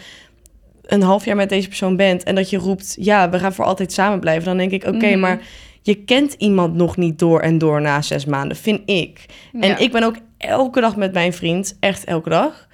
een 0.86 1.02
half 1.02 1.24
jaar 1.24 1.36
met 1.36 1.48
deze 1.48 1.68
persoon 1.68 1.96
bent... 1.96 2.22
en 2.22 2.34
dat 2.34 2.50
je 2.50 2.56
roept, 2.56 2.96
ja, 3.00 3.30
we 3.30 3.38
gaan 3.38 3.52
voor 3.54 3.64
altijd 3.64 3.92
samen 3.92 4.20
blijven. 4.20 4.44
Dan 4.44 4.56
denk 4.56 4.70
ik, 4.70 4.84
oké, 4.86 5.06
Mhm. 5.06 5.20
maar 5.20 5.40
je 5.82 5.94
kent 5.94 6.34
iemand 6.38 6.74
nog 6.74 6.96
niet 6.96 7.18
door 7.18 7.40
en 7.40 7.58
door 7.58 7.80
na 7.80 8.02
zes 8.02 8.24
maanden, 8.24 8.56
vind 8.56 8.80
ik. 8.90 9.24
En 9.60 9.78
ik 9.80 9.92
ben 9.92 10.02
ook 10.02 10.16
elke 10.38 10.80
dag 10.80 10.96
met 10.96 11.12
mijn 11.12 11.32
vriend, 11.32 11.76
echt 11.80 12.04
elke 12.04 12.28
dag. 12.28 12.66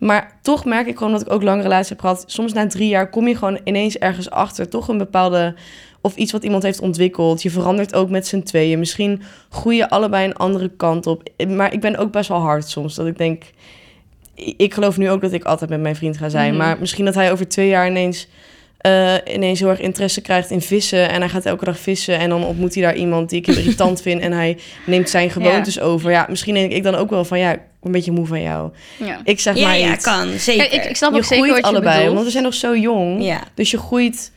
Maar 0.00 0.38
toch 0.42 0.64
merk 0.64 0.86
ik 0.86 0.96
gewoon 0.96 1.12
dat 1.12 1.20
ik 1.20 1.32
ook 1.32 1.42
lange 1.42 1.62
relaties 1.62 1.88
heb 1.88 2.00
gehad. 2.00 2.24
Soms 2.26 2.52
na 2.52 2.66
drie 2.66 2.88
jaar 2.88 3.10
kom 3.10 3.28
je 3.28 3.36
gewoon 3.36 3.60
ineens 3.64 3.98
ergens 3.98 4.30
achter. 4.30 4.68
Toch 4.68 4.88
een 4.88 4.98
bepaalde... 4.98 5.54
Of 6.00 6.16
iets 6.16 6.32
wat 6.32 6.44
iemand 6.44 6.62
heeft 6.62 6.80
ontwikkeld. 6.80 7.42
Je 7.42 7.50
verandert 7.50 7.94
ook 7.94 8.10
met 8.10 8.26
z'n 8.26 8.42
tweeën. 8.42 8.78
Misschien 8.78 9.22
groei 9.48 9.76
je 9.76 9.90
allebei 9.90 10.26
een 10.26 10.36
andere 10.36 10.70
kant 10.76 11.06
op. 11.06 11.22
Maar 11.48 11.72
ik 11.72 11.80
ben 11.80 11.96
ook 11.96 12.12
best 12.12 12.28
wel 12.28 12.38
hard 12.38 12.68
soms. 12.68 12.94
Dat 12.94 13.06
ik 13.06 13.18
denk... 13.18 13.42
Ik 14.34 14.74
geloof 14.74 14.96
nu 14.96 15.10
ook 15.10 15.20
dat 15.20 15.32
ik 15.32 15.44
altijd 15.44 15.70
met 15.70 15.80
mijn 15.80 15.96
vriend 15.96 16.16
ga 16.16 16.28
zijn. 16.28 16.48
Mhm. 16.54 16.58
Maar 16.58 16.76
misschien 16.78 17.04
dat 17.04 17.14
hij 17.14 17.32
over 17.32 17.48
twee 17.48 17.68
jaar 17.68 17.86
ineens... 17.86 18.28
eh, 18.78 19.14
ineens 19.34 19.58
heel 19.60 19.68
erg 19.68 19.80
interesse 19.80 20.20
krijgt 20.20 20.50
in 20.50 20.60
vissen. 20.60 21.10
En 21.10 21.20
hij 21.20 21.28
gaat 21.28 21.46
elke 21.46 21.64
dag 21.64 21.78
vissen. 21.78 22.18
En 22.18 22.28
dan 22.28 22.44
ontmoet 22.44 22.74
hij 22.74 22.82
daar 22.82 22.96
iemand 22.96 23.30
die 23.30 23.40
ik 23.40 23.46
irritant 23.46 24.02
vind. 24.06 24.20
En 24.20 24.32
hij 24.32 24.58
neemt 24.86 25.10
zijn 25.10 25.30
gewoontes 25.30 25.80
over. 25.80 26.10
Ja, 26.10 26.26
misschien 26.28 26.54
denk 26.54 26.72
ik 26.72 26.82
dan 26.82 26.94
ook 26.94 27.10
wel 27.10 27.24
van... 27.24 27.38
Ja, 27.38 27.58
een 27.82 27.92
beetje 27.92 28.12
moe 28.12 28.26
van 28.26 28.42
jou. 28.42 28.70
Ja. 28.96 29.20
Ik 29.24 29.40
zeg 29.40 29.56
ja, 29.56 29.66
maar 29.66 29.78
ja, 29.78 29.92
iets. 29.92 30.04
kan. 30.04 30.28
Zeker. 30.28 30.68
Kijk, 30.68 30.82
ik, 30.82 30.90
ik 30.90 30.96
snap 30.96 31.10
je 31.12 31.16
ook 31.16 31.24
zeker 31.24 31.44
groeit 31.44 31.60
wat 31.60 31.70
je 31.70 31.76
allebei, 31.76 31.96
bedoelt. 31.96 32.14
want 32.14 32.24
we 32.24 32.32
zijn 32.32 32.44
nog 32.44 32.54
zo 32.54 32.76
jong. 32.76 33.24
Ja. 33.24 33.42
Dus 33.54 33.70
je 33.70 33.78
groeit... 33.78 34.32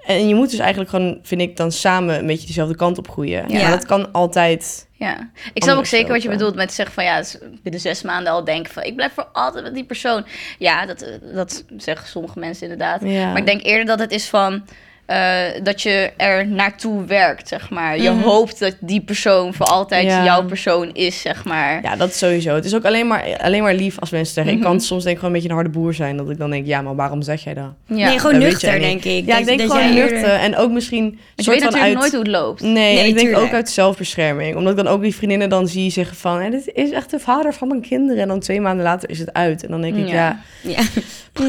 En 0.00 0.28
je 0.28 0.34
moet 0.34 0.50
dus 0.50 0.58
eigenlijk 0.58 0.90
gewoon, 0.90 1.18
vind 1.22 1.40
ik, 1.40 1.56
dan 1.56 1.72
samen 1.72 2.18
een 2.18 2.26
beetje 2.26 2.46
dezelfde 2.46 2.76
kant 2.76 2.98
op 2.98 3.10
groeien. 3.10 3.44
Ja. 3.48 3.62
Maar 3.62 3.70
dat 3.70 3.86
kan 3.86 4.12
altijd... 4.12 4.88
Ja, 4.92 5.30
ik 5.52 5.62
snap 5.62 5.78
ook 5.78 5.86
zeker 5.86 6.12
wat 6.12 6.22
je 6.22 6.28
bedoelt 6.28 6.54
met 6.54 6.72
zeggen 6.72 6.94
van 6.94 7.04
ja, 7.04 7.22
binnen 7.62 7.80
zes 7.80 8.02
maanden 8.02 8.32
al 8.32 8.44
denken 8.44 8.72
van 8.72 8.82
ik 8.82 8.96
blijf 8.96 9.12
voor 9.12 9.28
altijd 9.32 9.64
met 9.64 9.74
die 9.74 9.84
persoon. 9.84 10.26
Ja, 10.58 10.86
dat, 10.86 11.04
dat 11.34 11.64
zeggen 11.76 12.08
sommige 12.08 12.38
mensen 12.38 12.62
inderdaad. 12.62 13.00
Ja. 13.04 13.26
Maar 13.26 13.38
ik 13.38 13.46
denk 13.46 13.62
eerder 13.62 13.86
dat 13.86 13.98
het 13.98 14.12
is 14.12 14.28
van 14.28 14.64
eh, 15.10 15.62
dat 15.62 15.82
je 15.82 16.10
er 16.16 16.46
naartoe 16.48 17.04
werkt, 17.04 17.48
zeg 17.48 17.70
maar. 17.70 17.98
Je 18.00 18.10
Mhm. 18.10 18.22
hoopt 18.22 18.58
dat 18.58 18.74
die 18.80 19.00
persoon 19.00 19.54
voor 19.54 19.66
altijd 19.66 20.04
Ja. 20.04 20.24
jouw 20.24 20.44
persoon 20.44 20.90
is, 20.92 21.20
zeg 21.20 21.44
maar. 21.44 21.80
Ja, 21.82 21.96
dat 21.96 22.08
is 22.08 22.18
sowieso. 22.18 22.54
Het 22.54 22.64
is 22.64 22.74
ook 22.74 22.84
alleen 22.84 23.06
maar, 23.06 23.24
alleen 23.42 23.62
maar 23.62 23.74
lief 23.74 23.98
als 23.98 24.10
mensen 24.10 24.34
zeggen. 24.34 24.52
Ik 24.52 24.58
Mhm. 24.58 24.68
kan 24.68 24.80
soms 24.80 25.02
denk 25.04 25.14
ik 25.16 25.20
gewoon 25.20 25.34
een 25.36 25.40
beetje 25.42 25.48
een 25.56 25.62
harde 25.62 25.78
boer 25.78 25.94
zijn. 25.94 26.16
Dat 26.16 26.30
ik 26.30 26.38
dan 26.38 26.50
denk, 26.50 26.66
ja, 26.66 26.82
maar 26.82 26.94
waarom 26.94 27.22
zeg 27.22 27.44
jij 27.44 27.54
dat? 27.54 27.72
Ja. 27.86 28.08
Nee, 28.08 28.18
gewoon 28.18 28.40
Dat 28.40 28.48
nuchter, 28.48 28.80
denk 28.80 29.04
ik. 29.04 29.26
Ja, 29.26 29.30
Dat- 29.30 29.38
ik 29.40 29.46
denk 29.46 29.58
dat 29.60 29.70
gewoon 29.70 29.92
jij 29.92 30.02
eerder- 30.02 30.12
nuchter. 30.18 30.34
En 30.34 30.56
ook 30.56 30.70
misschien 30.70 31.04
een 31.04 31.18
je 31.34 31.50
weet 31.50 31.60
natuurlijk 31.60 31.82
uit... 31.84 31.94
nooit 31.98 32.10
hoe 32.10 32.20
het 32.20 32.28
loopt. 32.28 32.62
Nee, 32.62 32.72
Nee, 32.72 33.08
ik 33.08 33.14
denk 33.18 33.36
ook 33.36 33.52
uit 33.52 33.70
zelfbescherming. 33.70 34.56
Omdat 34.56 34.78
ik 34.78 34.84
dan 34.84 34.92
ook 34.94 35.02
die 35.02 35.14
vriendinnen 35.14 35.48
dan 35.48 35.68
zie 35.68 35.90
zeggen 35.90 36.16
van... 36.16 36.40
"Hé, 36.40 36.50
dit 36.50 36.70
is 36.74 36.90
echt 36.90 37.10
de 37.10 37.18
vader 37.18 37.54
van 37.54 37.68
mijn 37.68 37.80
kinderen. 37.80 38.22
En 38.22 38.28
dan 38.28 38.40
twee 38.40 38.60
maanden 38.60 38.84
later 38.84 39.10
is 39.10 39.18
het 39.18 39.32
uit. 39.32 39.64
En 39.64 39.70
dan 39.70 39.80
denk 39.80 39.96
ik, 39.96 40.08
ja, 40.08 40.14
Ja. 40.14 40.38
Ja. 40.62 40.82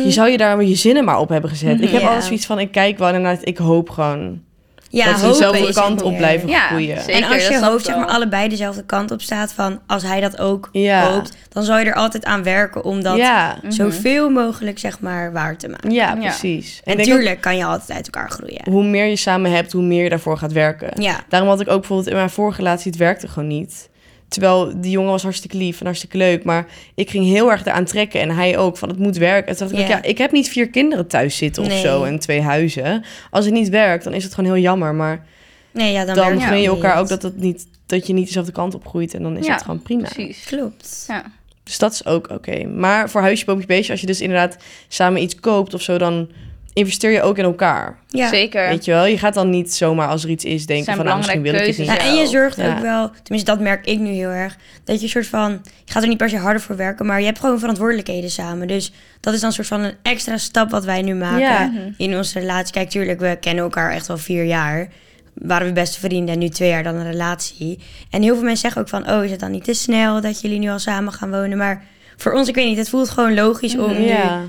je 0.04 0.12
zou 0.12 0.30
je 0.30 0.38
daar 0.38 0.64
je 0.64 0.76
zinnen 0.76 1.06
maar 1.06 1.20
op 1.20 1.30
hebben 1.30 1.50
gezet. 1.50 1.82
Ik 1.82 1.90
heb 1.90 2.02
Ja. 2.02 2.08
altijd 2.08 2.26
zoiets 2.26 2.46
van, 2.46 2.60
ik 2.60 2.72
kijk 2.72 2.98
wel 2.98 3.14
en 3.14 3.22
ik 3.52 3.58
hoop 3.58 3.90
gewoon... 3.90 4.42
Ja, 4.90 5.06
dat 5.06 5.20
ze 5.20 5.28
dezelfde 5.28 5.74
kant 5.74 6.02
op 6.02 6.18
blijven 6.18 6.50
Ja, 6.50 6.68
groeien. 6.68 7.02
zeker. 7.02 7.24
En 7.24 7.34
als 7.34 7.48
je 7.48 7.60
hoofd 7.66 7.86
zeg 7.86 7.96
maar 7.96 8.08
allebei 8.08 8.50
dezelfde 8.50 8.84
kant 8.86 9.12
op 9.12 9.22
staat 9.22 9.54
van 9.54 9.80
als 9.88 10.04
hij 10.04 10.20
dat 10.22 10.40
ook 10.40 10.70
Ja. 10.72 11.12
hoopt, 11.12 11.38
dan 11.50 11.64
zal 11.64 11.78
je 11.80 11.86
er 11.86 11.94
altijd 11.94 12.26
aan 12.26 12.44
werken 12.44 12.84
om 12.84 13.04
dat 13.04 13.18
ja, 13.18 13.58
zoveel 13.68 14.30
mogelijk 14.30 14.80
zeg 14.80 15.00
maar 15.00 15.32
waar 15.32 15.58
te 15.58 15.68
maken. 15.68 15.92
ja, 15.92 16.08
Ja. 16.14 16.16
precies. 16.20 16.82
En 16.84 16.92
ik 16.92 16.98
denk 16.98 17.10
ook, 17.10 17.16
tuurlijk 17.16 17.42
kan 17.42 17.58
je 17.58 17.66
altijd 17.66 17.92
uit 17.98 18.06
elkaar 18.06 18.30
groeien. 18.30 18.62
hoe 18.70 18.84
meer 18.84 19.06
je 19.06 19.16
samen 19.16 19.52
hebt, 19.52 19.72
hoe 19.72 19.84
meer 19.84 20.04
je 20.04 20.10
daarvoor 20.10 20.38
gaat 20.38 20.52
werken. 20.52 21.02
Ja. 21.02 21.16
Daarom 21.30 21.50
had 21.50 21.60
ik 21.62 21.70
ook 21.70 21.80
bijvoorbeeld 21.80 22.10
in 22.10 22.16
mijn 22.16 22.30
vorige 22.30 22.58
relatie, 22.58 22.92
het 22.92 23.00
werkte 23.00 23.28
gewoon 23.28 23.48
niet. 23.50 23.90
Terwijl 24.32 24.82
die 24.82 24.92
jongen 24.92 25.12
was 25.12 25.24
hartstikke 25.24 25.58
lief 25.58 25.80
en 25.80 25.86
hartstikke 25.86 26.18
leuk. 26.18 26.44
Maar 26.44 26.66
ik 26.96 27.10
ging 27.10 27.26
heel 27.26 27.52
erg 27.52 27.66
eraan 27.66 27.86
trekken. 27.86 28.22
En 28.22 28.30
hij 28.30 28.58
ook, 28.58 28.78
van 28.78 28.90
het 28.90 28.98
moet 29.00 29.18
werken. 29.18 29.52
En 29.52 29.58
toen 29.58 29.68
dacht 29.68 29.82
ik, 29.82 29.88
Ja. 29.88 30.02
ik 30.04 30.18
heb 30.18 30.32
niet 30.32 30.50
vier 30.50 30.70
kinderen 30.70 31.08
thuis 31.08 31.38
zitten 31.38 31.64
of 31.64 31.70
Nee. 31.70 31.82
zo. 31.82 32.04
En 32.04 32.20
twee 32.20 32.42
huizen. 32.42 33.04
Als 33.32 33.46
het 33.46 33.54
niet 33.54 33.70
werkt, 33.70 34.04
dan 34.04 34.14
is 34.14 34.24
het 34.24 34.34
gewoon 34.34 34.54
heel 34.54 34.62
jammer. 34.64 34.96
Maar 34.96 35.26
Nee, 35.72 35.92
ja, 35.92 36.06
dan, 36.06 36.16
dan, 36.16 36.42
gun 36.42 36.62
je 36.62 36.68
elkaar 36.68 36.94
niet. 36.94 37.02
ook 37.04 37.10
dat, 37.10 37.22
het 37.22 37.38
niet, 37.38 37.68
dat 37.86 38.08
je 38.08 38.14
niet 38.14 38.26
dezelfde 38.26 38.52
kant 38.52 38.76
op 38.76 38.88
groeit. 38.88 39.14
En 39.14 39.24
dan 39.24 39.38
is 39.38 39.46
Ja, 39.46 39.54
het 39.54 39.62
gewoon 39.62 39.82
prima. 39.82 40.10
Precies. 40.10 40.44
Klopt. 40.46 41.04
Ja. 41.08 41.24
Dus 41.64 41.78
dat 41.78 41.94
is 41.94 42.06
ook 42.06 42.30
oké. 42.30 42.66
Maar 42.66 43.10
voor 43.10 43.22
huisje, 43.22 43.46
boompje, 43.46 43.68
beestje, 43.68 43.92
als 43.92 44.02
je 44.02 44.08
dus 44.08 44.22
inderdaad 44.22 44.58
samen 44.88 45.22
iets 45.22 45.36
koopt 45.40 45.74
of 45.74 45.82
zo, 45.82 45.98
dan 45.98 46.30
investeer 46.74 47.12
je 47.12 47.22
ook 47.22 47.38
in 47.38 47.44
elkaar. 47.44 47.98
Ja. 48.08 48.28
Zeker. 48.30 48.68
Weet 48.70 48.86
je 48.86 48.92
wel? 48.92 49.06
Je 49.06 49.18
gaat 49.18 49.34
dan 49.34 49.50
niet 49.50 49.74
zomaar 49.74 50.08
als 50.08 50.24
er 50.24 50.30
iets 50.30 50.46
is 50.46 50.66
denken 50.66 50.86
zijn 50.86 50.96
van, 50.98 51.06
nou, 51.06 51.18
misschien 51.18 51.42
wil 51.42 51.54
ik 51.54 51.66
het 51.66 51.78
niet. 51.78 51.88
Ja, 51.88 51.98
en 52.00 52.16
je 52.16 52.28
zorgt 52.28 52.56
Ja. 52.58 52.72
ook 52.76 52.80
wel, 52.82 53.10
tenminste 53.24 53.52
dat 53.52 53.60
merk 53.60 53.86
ik 53.86 54.00
nu 54.00 54.10
heel 54.10 54.30
erg, 54.30 54.56
dat 54.84 54.98
je 54.98 55.04
een 55.04 55.10
soort 55.10 55.28
van, 55.28 55.52
je 55.86 55.92
gaat 55.92 56.02
er 56.04 56.10
niet 56.10 56.18
per 56.18 56.30
se 56.30 56.38
harder 56.38 56.62
voor 56.62 56.76
werken, 56.76 57.06
maar 57.06 57.20
je 57.20 57.26
hebt 57.26 57.40
gewoon 57.40 57.60
verantwoordelijkheden 57.60 58.30
samen. 58.30 58.68
Dus 58.68 58.92
dat 59.20 59.34
is 59.34 59.40
dan 59.40 59.50
een 59.50 59.56
soort 59.56 59.68
van 59.68 59.82
een 59.82 59.94
extra 60.02 60.38
stap 60.38 60.70
wat 60.72 60.86
wij 60.86 61.02
nu 61.02 61.16
maken 61.16 61.40
Ja. 61.40 61.66
Mhm. 61.66 61.92
in 61.98 62.16
onze 62.18 62.40
relatie. 62.40 62.74
Kijk, 62.74 62.90
tuurlijk, 62.90 63.20
we 63.20 63.38
kennen 63.40 63.64
elkaar 63.64 63.92
echt 63.92 64.10
al 64.10 64.18
vier 64.18 64.44
jaar. 64.44 64.88
Waren 65.34 65.68
we 65.68 65.74
beste 65.74 66.00
vrienden 66.00 66.34
en 66.34 66.40
nu 66.40 66.50
twee 66.50 66.70
jaar 66.70 66.84
dan 66.84 66.96
een 66.96 67.12
relatie. 67.12 67.80
En 68.10 68.22
heel 68.22 68.34
veel 68.34 68.44
mensen 68.44 68.62
zeggen 68.62 68.82
ook 68.82 68.90
van, 68.90 69.10
oh, 69.12 69.24
is 69.24 69.32
het 69.32 69.40
dan 69.40 69.52
niet 69.52 69.64
te 69.64 69.74
snel 69.74 70.22
dat 70.22 70.42
jullie 70.42 70.60
nu 70.60 70.70
al 70.70 70.80
samen 70.80 71.14
gaan 71.14 71.32
wonen? 71.32 71.58
Maar 71.58 71.84
voor 72.18 72.32
ons, 72.34 72.48
ik 72.48 72.56
weet 72.56 72.68
niet, 72.68 72.78
het 72.78 72.90
voelt 72.90 73.10
gewoon 73.10 73.34
logisch 73.34 73.78
om 73.78 73.94
nu 73.94 74.06
Ja. 74.08 74.42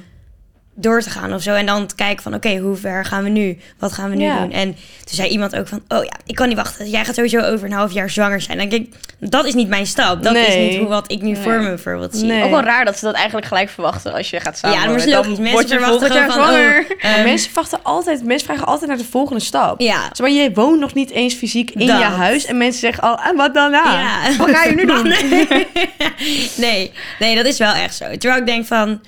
Door 0.75 1.03
te 1.03 1.11
gaan 1.11 1.33
of 1.35 1.43
zo. 1.43 1.55
En 1.55 1.67
dan 1.67 1.87
te 1.87 1.95
kijken 1.95 2.23
van, 2.23 2.35
oké, 2.35 2.57
hoe 2.57 2.77
ver 2.77 3.05
gaan 3.05 3.23
we 3.23 3.29
nu? 3.29 3.59
Wat 3.79 3.93
gaan 3.93 4.11
we 4.11 4.17
nu 4.17 4.25
Ja. 4.25 4.39
doen? 4.41 4.53
En 4.53 4.73
toen 4.75 5.15
zei 5.15 5.29
iemand 5.29 5.57
ook 5.57 5.69
van, 5.69 5.83
oh 5.89 6.05
ja, 6.05 6.13
ik 6.27 6.35
kan 6.35 6.49
niet 6.49 6.57
wachten. 6.57 6.91
Jij 6.91 7.05
gaat 7.05 7.15
sowieso 7.15 7.41
over 7.41 7.67
een 7.67 7.73
half 7.73 7.93
jaar 7.93 8.11
zwanger 8.11 8.41
zijn. 8.41 8.59
Dan 8.59 8.69
denk 8.69 8.83
ik, 8.83 8.95
dat 9.31 9.45
is 9.45 9.55
niet 9.55 9.69
mijn 9.69 9.87
stap. 9.87 10.23
Dat 10.23 10.37
is 10.37 10.55
niet 10.55 10.79
hoe 10.79 10.87
wat 10.89 11.11
ik 11.13 11.23
nu 11.23 11.37
voor 11.37 11.53
me 11.53 11.69
bijvoorbeeld 11.69 12.17
zie. 12.17 12.27
Nee. 12.27 12.43
Ook 12.45 12.51
wel 12.51 12.61
raar 12.63 12.85
dat 12.85 12.99
ze 12.99 13.05
dat 13.05 13.15
eigenlijk 13.15 13.47
gelijk 13.47 13.69
verwachten 13.69 14.13
als 14.13 14.31
je 14.31 14.41
gaat 14.41 14.59
samen. 14.59 14.79
Ja, 14.79 14.85
maar 14.85 14.97
dat 14.99 15.07
is 15.07 15.13
logisch. 15.13 15.39
Mensen 15.39 15.61
je 15.61 15.85
verwachten 15.85 16.09
van, 16.25 16.33
zwanger. 16.33 16.79
oh, 16.89 17.05
ehm, 17.15 17.23
mensen, 17.25 17.47
verwachten 17.51 17.79
altijd, 17.83 18.25
mensen 18.25 18.47
vragen 18.47 18.67
altijd 18.67 18.89
naar 18.89 18.99
de 18.99 19.05
volgende 19.05 19.41
stap. 19.43 19.81
Ja. 19.81 20.01
Zeg 20.03 20.19
maar 20.21 20.31
jij 20.31 20.53
woont 20.53 20.81
nog 20.81 20.95
niet 20.95 21.11
eens 21.11 21.35
fysiek 21.35 21.71
in 21.71 21.87
Dat. 21.87 21.99
je 21.99 22.05
huis. 22.05 22.45
En 22.45 22.57
mensen 22.57 22.81
zeggen 22.81 23.03
al, 23.03 23.19
en 23.21 23.37
wat 23.37 23.55
daarna? 23.55 23.83
Ja. 24.01 24.37
Wat 24.37 24.51
ga 24.51 24.65
je 24.65 24.75
nu 24.75 24.87
doen? 24.95 25.15
nee, 26.57 26.93
nee, 27.19 27.37
dat 27.37 27.47
is 27.47 27.59
wel 27.59 27.73
echt 27.73 27.95
zo. 27.95 28.05
Terwijl 28.17 28.41
ik 28.41 28.47
denk 28.47 28.67
van, 28.67 29.01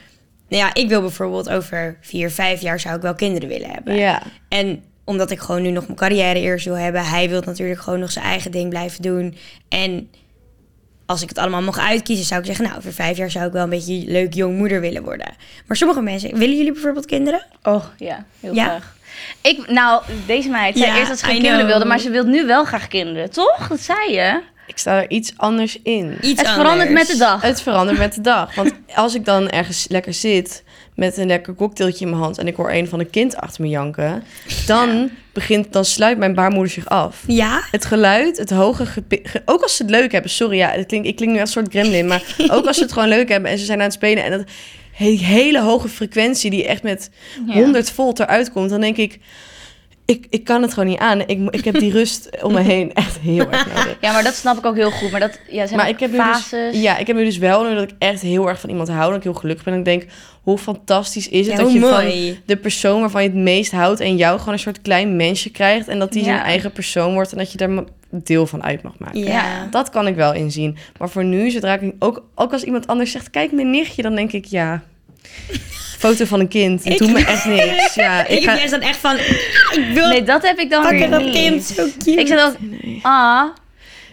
nou 0.55 0.67
ja, 0.67 0.83
ik 0.83 0.89
wil 0.89 1.01
bijvoorbeeld 1.01 1.51
over 1.51 1.97
vier, 2.01 2.31
vijf 2.31 2.61
jaar 2.61 2.81
zou 2.81 2.97
ik 2.97 3.03
wel 3.03 3.15
kinderen 3.15 3.49
willen 3.49 3.71
hebben. 3.71 3.95
Ja. 3.95 4.23
En 4.49 4.85
omdat 5.05 5.31
ik 5.31 5.41
gewoon 5.41 5.63
nu 5.63 5.71
nog 5.71 5.85
mijn 5.85 5.99
carrière 5.99 6.41
eerst 6.41 6.65
wil 6.65 6.77
hebben, 6.77 7.05
hij 7.05 7.29
wil 7.29 7.41
natuurlijk 7.41 7.81
gewoon 7.81 7.99
nog 7.99 8.11
zijn 8.11 8.25
eigen 8.25 8.51
ding 8.51 8.69
blijven 8.69 9.03
doen. 9.03 9.37
En 9.69 10.11
als 11.07 11.23
ik 11.23 11.29
het 11.29 11.39
allemaal 11.39 11.63
mocht 11.63 11.79
uitkiezen, 11.79 12.25
zou 12.25 12.41
ik 12.41 12.47
zeggen, 12.47 12.65
nou, 12.65 12.77
over 12.77 12.93
vijf 12.93 13.17
jaar 13.17 13.31
zou 13.31 13.47
ik 13.47 13.53
wel 13.53 13.63
een 13.63 13.71
beetje 13.71 14.03
leuk 14.07 14.35
jong 14.35 14.57
moeder 14.57 14.81
willen 14.81 15.03
worden. 15.03 15.35
Maar 15.67 15.77
sommige 15.77 16.01
mensen, 16.01 16.39
willen 16.39 16.57
jullie 16.57 16.73
bijvoorbeeld 16.73 17.07
kinderen? 17.07 17.47
Oh, 17.63 17.85
ja, 17.99 18.25
heel 18.41 18.55
Ja? 18.55 18.65
graag. 18.65 18.97
Ik, 19.41 19.71
nou, 19.71 20.03
deze 20.27 20.49
meid 20.49 20.77
zei 20.77 20.91
Ja, 20.91 20.97
eerst 20.97 21.09
dat 21.09 21.19
ze 21.19 21.25
geen 21.25 21.41
kinderen 21.41 21.67
wilde, 21.67 21.85
maar 21.85 21.99
ze 21.99 22.11
wil 22.11 22.25
nu 22.25 22.47
wel 22.47 22.65
graag 22.65 22.89
kinderen, 22.89 23.31
toch? 23.31 23.69
Dat 23.69 23.81
zei 23.81 24.13
je. 24.13 24.43
Ik 24.67 24.79
sta 24.79 25.03
er 25.03 25.11
iets 25.11 25.33
anders 25.37 25.79
in. 25.83 26.19
Iets 26.21 26.41
het 26.41 26.51
verandert 26.51 26.89
anders. 26.89 26.93
met 26.93 27.07
de 27.07 27.17
dag. 27.17 27.43
Het 27.43 27.61
verandert 27.63 27.99
met 27.99 28.15
de 28.15 28.21
dag. 28.21 28.55
Want 28.55 28.73
als 28.95 29.15
ik 29.15 29.25
dan 29.25 29.51
ergens 29.51 29.87
lekker 29.89 30.15
zit 30.15 30.65
met 30.95 31.17
een 31.17 31.27
lekker 31.27 31.55
cocktailtje 31.55 32.05
in 32.05 32.11
mijn 32.11 32.23
hand... 32.23 32.39
en 32.39 32.47
ik 32.47 32.57
hoor 32.57 32.71
een 32.73 32.89
van 32.89 33.01
een 33.01 33.11
kind 33.11 33.37
achter 33.37 33.63
me 33.63 33.69
janken... 33.69 34.23
dan, 34.67 35.11
begint, 35.33 35.73
dan 35.73 35.85
sluit 35.85 36.19
mijn 36.19 36.35
baarmoeder 36.35 36.73
zich 36.73 36.87
af. 36.89 37.23
Ja? 37.27 37.63
Het 37.71 37.85
geluid, 37.85 38.37
het 38.39 38.51
hoge... 38.51 38.87
ge- 38.87 39.43
ook 39.45 39.63
als 39.63 39.77
ze 39.77 39.83
het 39.83 39.91
leuk 39.91 40.13
hebben, 40.13 40.31
sorry, 40.31 40.57
ja, 40.57 40.71
het 40.71 40.87
klinkt, 40.87 41.07
ik 41.07 41.17
klink 41.17 41.33
nu 41.33 41.41
als 41.41 41.55
een 41.57 41.63
soort 41.63 41.73
gremlin... 41.75 42.07
maar 42.07 42.35
ook 42.57 42.67
als 42.67 42.77
ze 42.77 42.83
het 42.83 42.93
gewoon 42.93 43.09
leuk 43.09 43.29
hebben 43.29 43.51
en 43.51 43.59
ze 43.59 43.65
zijn 43.65 43.79
aan 43.79 43.85
het 43.85 43.93
spelen... 43.93 44.25
en 44.25 44.31
dat 44.31 44.45
he- 44.93 45.17
hele 45.17 45.61
hoge 45.61 45.89
frequentie 45.89 46.51
die 46.51 46.67
echt 46.67 46.83
met 46.83 47.11
Ja. 47.47 47.55
100 47.55 47.91
volt 47.91 48.21
eruit 48.21 48.53
komt... 48.53 48.71
dan 48.71 48.81
denk 48.81 48.97
ik, 48.97 49.19
ik, 50.07 50.27
ik 50.31 50.45
kan 50.45 50.63
het 50.63 50.73
gewoon 50.75 50.89
niet 50.89 50.99
aan. 50.99 51.21
Ik, 51.21 51.39
ik 51.51 51.65
heb 51.65 51.79
die 51.79 51.93
rust 51.93 52.43
om 52.43 52.53
me 52.53 52.61
heen 52.61 52.93
echt 52.95 53.19
heel 53.19 53.51
erg 53.51 53.67
nodig. 53.67 53.97
Ja, 54.01 54.13
maar 54.13 54.23
dat 54.23 54.35
snap 54.35 54.59
ik 54.59 54.67
ook 54.67 54.77
heel 54.77 54.91
goed. 54.91 55.11
Maar 55.11 55.21
dat 55.21 55.39
ja, 55.49 55.67
zijn 55.67 55.79
Maar 55.79 55.89
ik 55.89 56.01
heb, 56.01 56.11
nu 56.11 56.17
fases. 56.17 56.73
dus, 56.73 56.83
ja, 56.83 56.97
ik 56.99 57.07
heb 57.07 57.17
nu 57.17 57.25
dus 57.25 57.39
wel 57.39 57.65
nu 57.69 57.75
dat 57.75 57.83
ik 57.91 57.97
echt 57.99 58.21
heel 58.21 58.49
erg 58.49 58.61
van 58.61 58.71
iemand 58.71 58.89
hou. 58.89 59.09
Dat 59.09 59.17
ik 59.17 59.23
heel 59.23 59.35
gelukkig 59.35 59.65
ben. 59.65 59.73
En 59.73 59.79
ik 59.79 59.85
denk, 59.85 60.05
hoe 60.43 60.59
fantastisch 60.59 61.29
is 61.29 61.47
het 61.47 61.57
Ja, 61.57 61.63
dat 61.63 61.73
je 61.73 61.79
mooi. 61.81 62.29
van 62.33 62.43
de 62.47 62.57
persoon 62.57 63.01
waarvan 63.01 63.23
je 63.23 63.29
het 63.29 63.39
meest 63.39 63.73
houdt... 63.73 64.01
en 64.01 64.17
jou 64.17 64.39
gewoon 64.39 64.55
een 64.55 64.61
soort 64.61 64.83
klein 64.83 65.17
mensje 65.17 65.51
krijgt. 65.51 65.89
En 65.89 65.99
dat 65.99 66.13
die 66.13 66.21
Ja. 66.25 66.27
zijn 66.29 66.41
eigen 66.41 66.73
persoon 66.73 67.13
wordt. 67.15 67.33
En 67.33 67.39
dat 67.39 67.53
je 67.53 67.59
er 67.59 67.71
ma- 67.71 67.85
deel 68.11 68.47
van 68.47 68.63
uit 68.65 68.83
mag 68.83 68.99
maken. 68.99 69.19
Ja. 69.21 69.27
Ja. 69.27 69.67
Dat 69.71 69.91
kan 69.91 70.07
ik 70.07 70.15
wel 70.15 70.35
inzien. 70.35 70.77
Maar 70.99 71.09
voor 71.11 71.25
nu, 71.25 71.51
zodra 71.51 71.79
ik 71.79 71.93
ook, 71.99 72.25
ook 72.35 72.53
als 72.53 72.63
iemand 72.65 72.87
anders 72.87 73.11
zegt... 73.11 73.31
kijk, 73.31 73.53
mijn 73.53 73.71
nichtje, 73.71 74.03
dan 74.03 74.15
denk 74.15 74.33
ik, 74.33 74.45
ja... 74.45 74.83
Foto 76.09 76.25
van 76.25 76.41
een 76.41 76.49
kind, 76.49 76.85
Ik- 76.87 76.99
doet 76.99 77.13
me 77.13 77.25
echt 77.25 77.45
niks. 77.45 77.95
Ja, 78.05 78.27
Ik, 78.27 78.43
ga... 78.45 78.57
juist 78.57 78.71
dan 78.71 78.81
echt 78.81 78.97
van, 78.97 79.17
ik 79.17 79.85
wil 79.95 80.09
Nee, 80.09 80.23
dat 80.23 80.43
heb 80.43 80.59
ik 80.59 80.71
dan 80.71 80.81
pakken 80.83 80.99
weer 80.99 81.11
dat 81.11 81.23
niet. 81.23 81.33
kind, 81.35 81.63
zo 81.65 81.85
cute. 81.99 82.21
Ik 82.21 82.27
zeg 82.27 82.47
ook, 82.47 82.55
ah, 83.03 83.43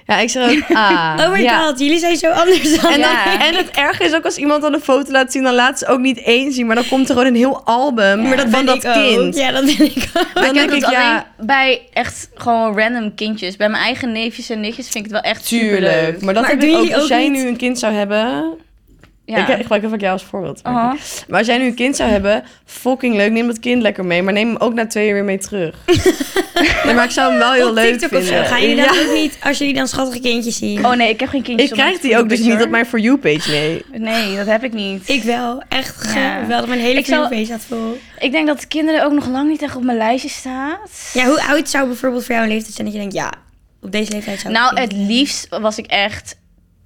Ja, 0.06 0.18
ik 0.20 0.30
zeg 0.30 0.52
ook, 0.52 0.64
ah. 0.78 1.16
Oh 1.20 1.32
my 1.32 1.42
ja. 1.42 1.66
god, 1.66 1.80
jullie 1.80 2.00
zijn 2.00 2.18
zo 2.18 2.30
anders 2.30 2.82
dan 2.82 2.92
En, 2.92 3.00
dan, 3.02 3.10
Ja. 3.10 3.48
en 3.48 3.56
het 3.56 3.70
erge 3.70 4.04
is 4.04 4.14
ook 4.14 4.26
als 4.26 4.38
iemand 4.38 4.62
dan 4.62 4.74
een 4.74 4.82
foto 4.82 5.12
laat 5.12 5.32
zien, 5.32 5.44
dan 5.44 5.54
laat 5.54 5.80
ze 5.80 5.88
ook 5.88 6.00
niet 6.00 6.22
één 6.24 6.52
zien, 6.52 6.66
maar 6.66 6.76
dan 6.76 6.88
komt 6.88 7.10
er 7.10 7.16
gewoon 7.16 7.30
een 7.30 7.36
heel 7.36 7.62
album 7.66 8.22
Maar 8.22 8.36
dat 8.38 8.50
van 8.50 8.66
ben 8.66 8.66
dat 8.66 8.84
ik 8.84 8.92
kind. 8.92 9.20
ook. 9.20 9.34
Ja, 9.34 9.52
dat 9.52 9.66
ben 9.66 9.86
ik 9.86 10.10
ook. 10.18 10.34
Maar 10.34 10.44
Dan 10.44 10.56
ik 10.56 10.60
heb 10.62 10.70
denk 10.70 10.82
dat 10.82 10.92
ik, 10.92 10.98
ja- 10.98 11.12
alleen 11.12 11.24
bij 11.48 11.82
echt 11.94 12.30
gewoon 12.36 12.78
random 12.80 13.16
kindjes. 13.16 13.56
Bij 13.56 13.70
mijn 13.70 13.84
eigen 13.84 14.12
neefjes 14.12 14.50
en 14.50 14.60
nichtjes 14.60 14.90
vind 14.90 15.06
ik 15.06 15.12
het 15.12 15.22
wel 15.22 15.32
echt 15.32 15.46
superleuk. 15.46 15.72
Tuurlijk. 15.92 16.22
Maar 16.22 16.34
dat 16.34 16.44
Maar 16.44 16.52
heb 16.52 16.60
doen 16.62 16.70
ik 16.70 16.76
ook. 16.76 16.82
jullie 16.82 16.96
Als 16.96 17.04
ook 17.04 17.10
jij 17.10 17.30
niet- 17.30 17.42
nu 17.44 17.48
een 17.48 17.58
kind 17.58 17.80
zou 17.80 17.94
hebben. 17.94 18.44
Ja. 19.26 19.38
Ik, 19.38 19.48
ik 19.48 19.62
gebruik 19.62 19.84
even 19.84 19.98
jou 20.00 20.14
als 20.14 20.24
voorbeeld. 20.24 20.64
Maar 20.64 20.98
als 21.30 21.48
jij 21.48 21.58
nu 21.58 21.66
een 21.66 21.74
kind 21.74 21.96
zou 21.96 22.10
hebben, 22.10 22.44
fucking 22.66 23.16
leuk. 23.16 23.32
Neem 23.32 23.48
dat 23.48 23.60
kind 23.60 23.82
lekker 23.82 24.06
mee. 24.06 24.22
Maar 24.24 24.34
neem 24.34 24.48
hem 24.48 24.58
ook 24.58 24.74
na 24.74 24.88
twee 24.88 25.06
jaar 25.06 25.14
weer 25.14 25.24
mee 25.24 25.38
terug. 25.38 25.76
nee, 26.86 26.94
maar 26.94 27.04
ik 27.04 27.12
zou 27.12 27.30
hem 27.30 27.40
wel 27.40 27.52
heel 27.52 27.70
Op 27.70 27.76
leuk 27.76 27.92
TikTok 28.00 28.20
of 28.20 28.26
vinden. 28.26 28.46
zo. 28.46 28.50
Gaan 28.52 28.62
jullie 28.62 28.76
dan 28.76 28.94
Ja. 28.94 29.02
ook 29.02 29.14
niet, 29.14 29.38
als 29.44 29.58
jullie 29.58 29.74
dan 29.74 29.88
schattige 29.88 30.20
kindjes 30.20 30.58
zien? 30.58 30.86
Oh 30.86 30.94
nee, 30.94 31.10
ik 31.10 31.20
heb 31.20 31.30
geen 31.30 31.42
kindjes. 31.42 31.70
Ik 31.70 31.76
krijg 31.76 32.00
die 32.00 32.18
ook 32.18 32.30
dus 32.30 32.40
niet 32.40 32.62
op 32.64 32.70
mijn 32.70 32.86
For 32.86 33.00
You-page 33.00 33.50
mee. 33.52 33.86
Nee, 33.92 34.36
dat 34.36 34.46
heb 34.46 34.64
ik 34.64 34.74
niet. 34.74 35.10
Ik 35.10 35.24
wel. 35.24 35.64
Echt 35.70 36.12
Ja. 36.14 36.40
geweldig. 36.42 36.68
Mijn 36.70 36.80
hele 36.82 37.00
Ik 37.00 37.06
zou- 37.06 37.28
videoface 37.28 37.46
staat 37.60 37.78
vol. 37.78 37.98
Ik 38.20 38.32
denk 38.32 38.48
dat 38.48 38.68
kinderen 38.68 39.04
ook 39.06 39.12
nog 39.12 39.28
lang 39.28 39.50
niet 39.50 39.62
echt 39.62 39.76
op 39.76 39.84
mijn 39.84 39.98
lijstje 39.98 40.30
staat. 40.30 41.10
Ja, 41.14 41.26
hoe 41.26 41.44
oud 41.44 41.70
zou 41.70 41.88
bijvoorbeeld 41.88 42.26
voor 42.26 42.34
jou 42.36 42.48
een 42.48 42.54
leeftijd 42.54 42.74
zijn 42.76 42.86
dat 42.88 42.96
je 42.96 43.02
denkt, 43.02 43.16
ja, 43.16 43.34
op 43.82 43.92
deze 43.92 44.12
leeftijd 44.12 44.40
zou 44.40 44.54
ik 44.54 44.60
Nou, 44.60 44.80
het 44.80 44.92
liefst 44.94 45.48
was 45.50 45.78
ik 45.78 45.86
echt 45.86 46.40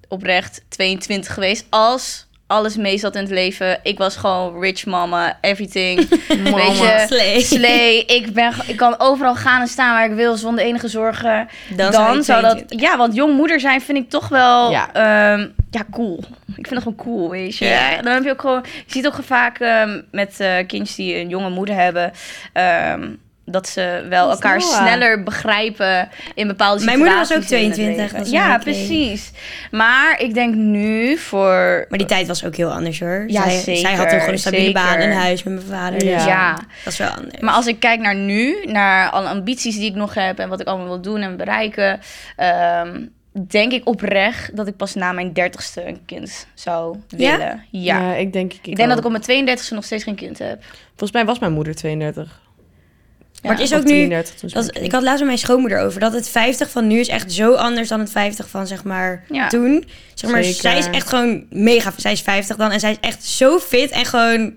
oprecht 0.07 0.61
22 0.69 1.33
geweest. 1.33 1.65
Als 1.69 2.25
alles 2.47 2.75
mee 2.75 2.97
zat 2.97 3.15
in 3.15 3.21
het 3.21 3.31
leven. 3.31 3.79
Ik 3.83 3.97
was 3.97 4.15
gewoon 4.15 4.59
rich 4.59 4.85
mama, 4.85 5.37
everything. 5.41 6.09
Weet 6.55 6.77
je, 6.77 7.03
Slay. 7.07 7.41
slay. 7.41 8.03
Ik, 8.07 8.33
ben, 8.33 8.53
ik 8.67 8.77
kan 8.77 8.95
overal 8.97 9.35
gaan 9.35 9.61
en 9.61 9.67
staan 9.67 9.93
waar 9.93 10.05
ik 10.09 10.15
wil 10.15 10.35
zonder 10.35 10.63
enige 10.63 10.87
zorgen. 10.87 11.47
Dan 11.69 11.91
Dan, 11.91 12.23
zou 12.23 12.41
dat... 12.41 12.51
22. 12.51 12.79
Ja, 12.79 12.97
want 12.97 13.15
jongmoeder 13.15 13.59
zijn 13.59 13.81
vind 13.81 13.97
ik 13.97 14.09
toch 14.09 14.27
wel... 14.27 14.71
Ja. 14.71 14.89
Ja, 14.93 15.37
ja 15.71 15.85
cool. 15.91 16.23
Ik 16.47 16.67
vind 16.67 16.69
dat 16.69 16.83
gewoon 16.83 16.97
cool, 16.97 17.29
weet 17.29 17.57
je. 17.57 17.65
Ja. 17.65 18.01
Dan 18.01 18.13
heb 18.13 18.23
je 18.23 18.31
ook 18.31 18.41
gewoon... 18.41 18.63
Je 18.85 18.91
ziet 18.91 19.05
ook 19.07 19.17
vaak 19.23 19.59
ehm, 19.59 20.01
met 20.11 20.39
eh, 20.39 20.55
kindjes 20.67 20.95
die 20.95 21.15
een 21.15 21.29
jonge 21.29 21.49
moeder 21.49 21.75
hebben... 21.75 22.11
ehm, 22.53 23.07
dat 23.45 23.67
ze 23.67 24.05
wel 24.09 24.27
Dat 24.27 24.35
elkaar 24.35 24.57
Noah. 24.59 24.85
sneller 24.85 25.23
begrijpen 25.23 26.09
in 26.35 26.47
bepaalde 26.47 26.85
Mijn 26.85 26.97
situaties. 26.97 27.29
moeder 27.29 27.43
was 27.43 27.53
ook 27.53 27.59
in 27.59 27.65
het 27.65 27.73
22 27.75 27.95
leven. 28.01 28.17
dat 28.17 28.27
ze 28.27 28.33
Ja, 28.33 28.57
precies. 28.57 29.31
Maar 29.71 30.19
ik 30.21 30.33
denk 30.33 30.55
nu 30.55 31.17
voor... 31.17 31.85
Maar 31.89 31.97
die 31.97 32.07
tijd 32.07 32.27
was 32.27 32.45
ook 32.45 32.55
heel 32.55 32.71
anders 32.71 32.99
hoor. 32.99 33.23
Ja, 33.27 33.41
zij, 33.43 33.51
zeker, 33.59 33.81
zij 33.81 33.95
had 33.95 34.09
toen 34.09 34.17
gewoon 34.17 34.33
een 34.33 34.39
stabiele 34.39 34.65
zeker. 34.65 34.81
baan, 34.81 34.99
een 34.99 35.11
huis 35.13 35.43
met 35.43 35.53
mijn 35.53 35.65
vader. 35.67 36.05
Ja. 36.05 36.15
Dus 36.15 36.25
Ja. 36.25 36.53
dat 36.83 36.93
is 36.93 36.99
wel 36.99 37.09
anders. 37.09 37.39
Maar 37.39 37.53
als 37.53 37.67
ik 37.67 37.79
kijk 37.79 37.99
naar 37.99 38.15
nu, 38.15 38.63
naar 38.65 39.09
alle 39.09 39.27
ambities 39.27 39.75
die 39.75 39.89
ik 39.89 39.95
nog 39.95 40.13
heb 40.13 40.39
en 40.39 40.49
wat 40.49 40.59
ik 40.61 40.67
allemaal 40.67 40.87
wil 40.87 41.01
doen 41.01 41.21
en 41.21 41.37
bereiken, 41.37 41.99
ehm, 42.35 43.01
denk 43.47 43.71
ik 43.71 43.87
oprecht 43.87 44.55
dat 44.55 44.67
ik 44.67 44.75
pas 44.77 44.93
na 44.93 45.11
mijn 45.11 45.33
dertigste 45.33 45.87
een 45.87 45.99
kind 46.05 46.47
zou 46.53 46.97
Ja? 47.07 47.37
willen. 47.37 47.63
Ja. 47.71 48.13
ik 48.13 48.33
denk 48.33 48.53
ik. 48.53 48.67
Ik 48.67 48.75
denk 48.75 48.89
dat 48.89 48.97
ik 48.97 49.05
op 49.05 49.11
mijn 49.11 49.23
32e 49.23 49.73
nog 49.75 49.83
steeds 49.85 50.03
geen 50.03 50.15
kind 50.15 50.39
heb. 50.39 50.63
Volgens 50.87 51.11
mij 51.11 51.25
was 51.25 51.39
mijn 51.39 51.53
moeder 51.53 51.75
32. 51.75 52.43
Maar 53.47 53.55
het 53.55 53.63
is 53.71 53.73
ook 53.73 53.83
nu... 53.83 53.89
33 53.89 54.35
toen 54.35 54.49
ze 54.49 54.55
Dat, 54.55 54.77
ik 54.81 54.91
had 54.91 55.01
laatst 55.01 55.17
met 55.19 55.27
mijn 55.27 55.37
schoonmoeder 55.37 55.79
over 55.79 55.99
dat 55.99 56.13
het 56.13 56.29
50 56.29 56.69
van 56.69 56.87
nu 56.87 56.99
is 56.99 57.07
echt 57.07 57.31
zo 57.33 57.53
anders 57.53 57.87
dan 57.87 57.99
het 57.99 58.11
50 58.11 58.49
van 58.49 58.67
zeg 58.67 58.83
maar 58.83 59.23
Ja. 59.29 59.47
toen. 59.47 59.85
Zeg 60.13 60.31
maar, 60.31 60.43
Zeker. 60.43 60.61
zij 60.61 60.77
is 60.77 60.87
echt 60.91 61.09
gewoon 61.09 61.45
mega. 61.49 61.93
Zij 61.97 62.11
is 62.11 62.21
50 62.21 62.55
dan 62.55 62.71
en 62.71 62.79
zij 62.79 62.91
is 62.91 62.97
echt 63.01 63.23
zo 63.25 63.59
fit 63.59 63.89
en 63.89 64.05
gewoon 64.05 64.53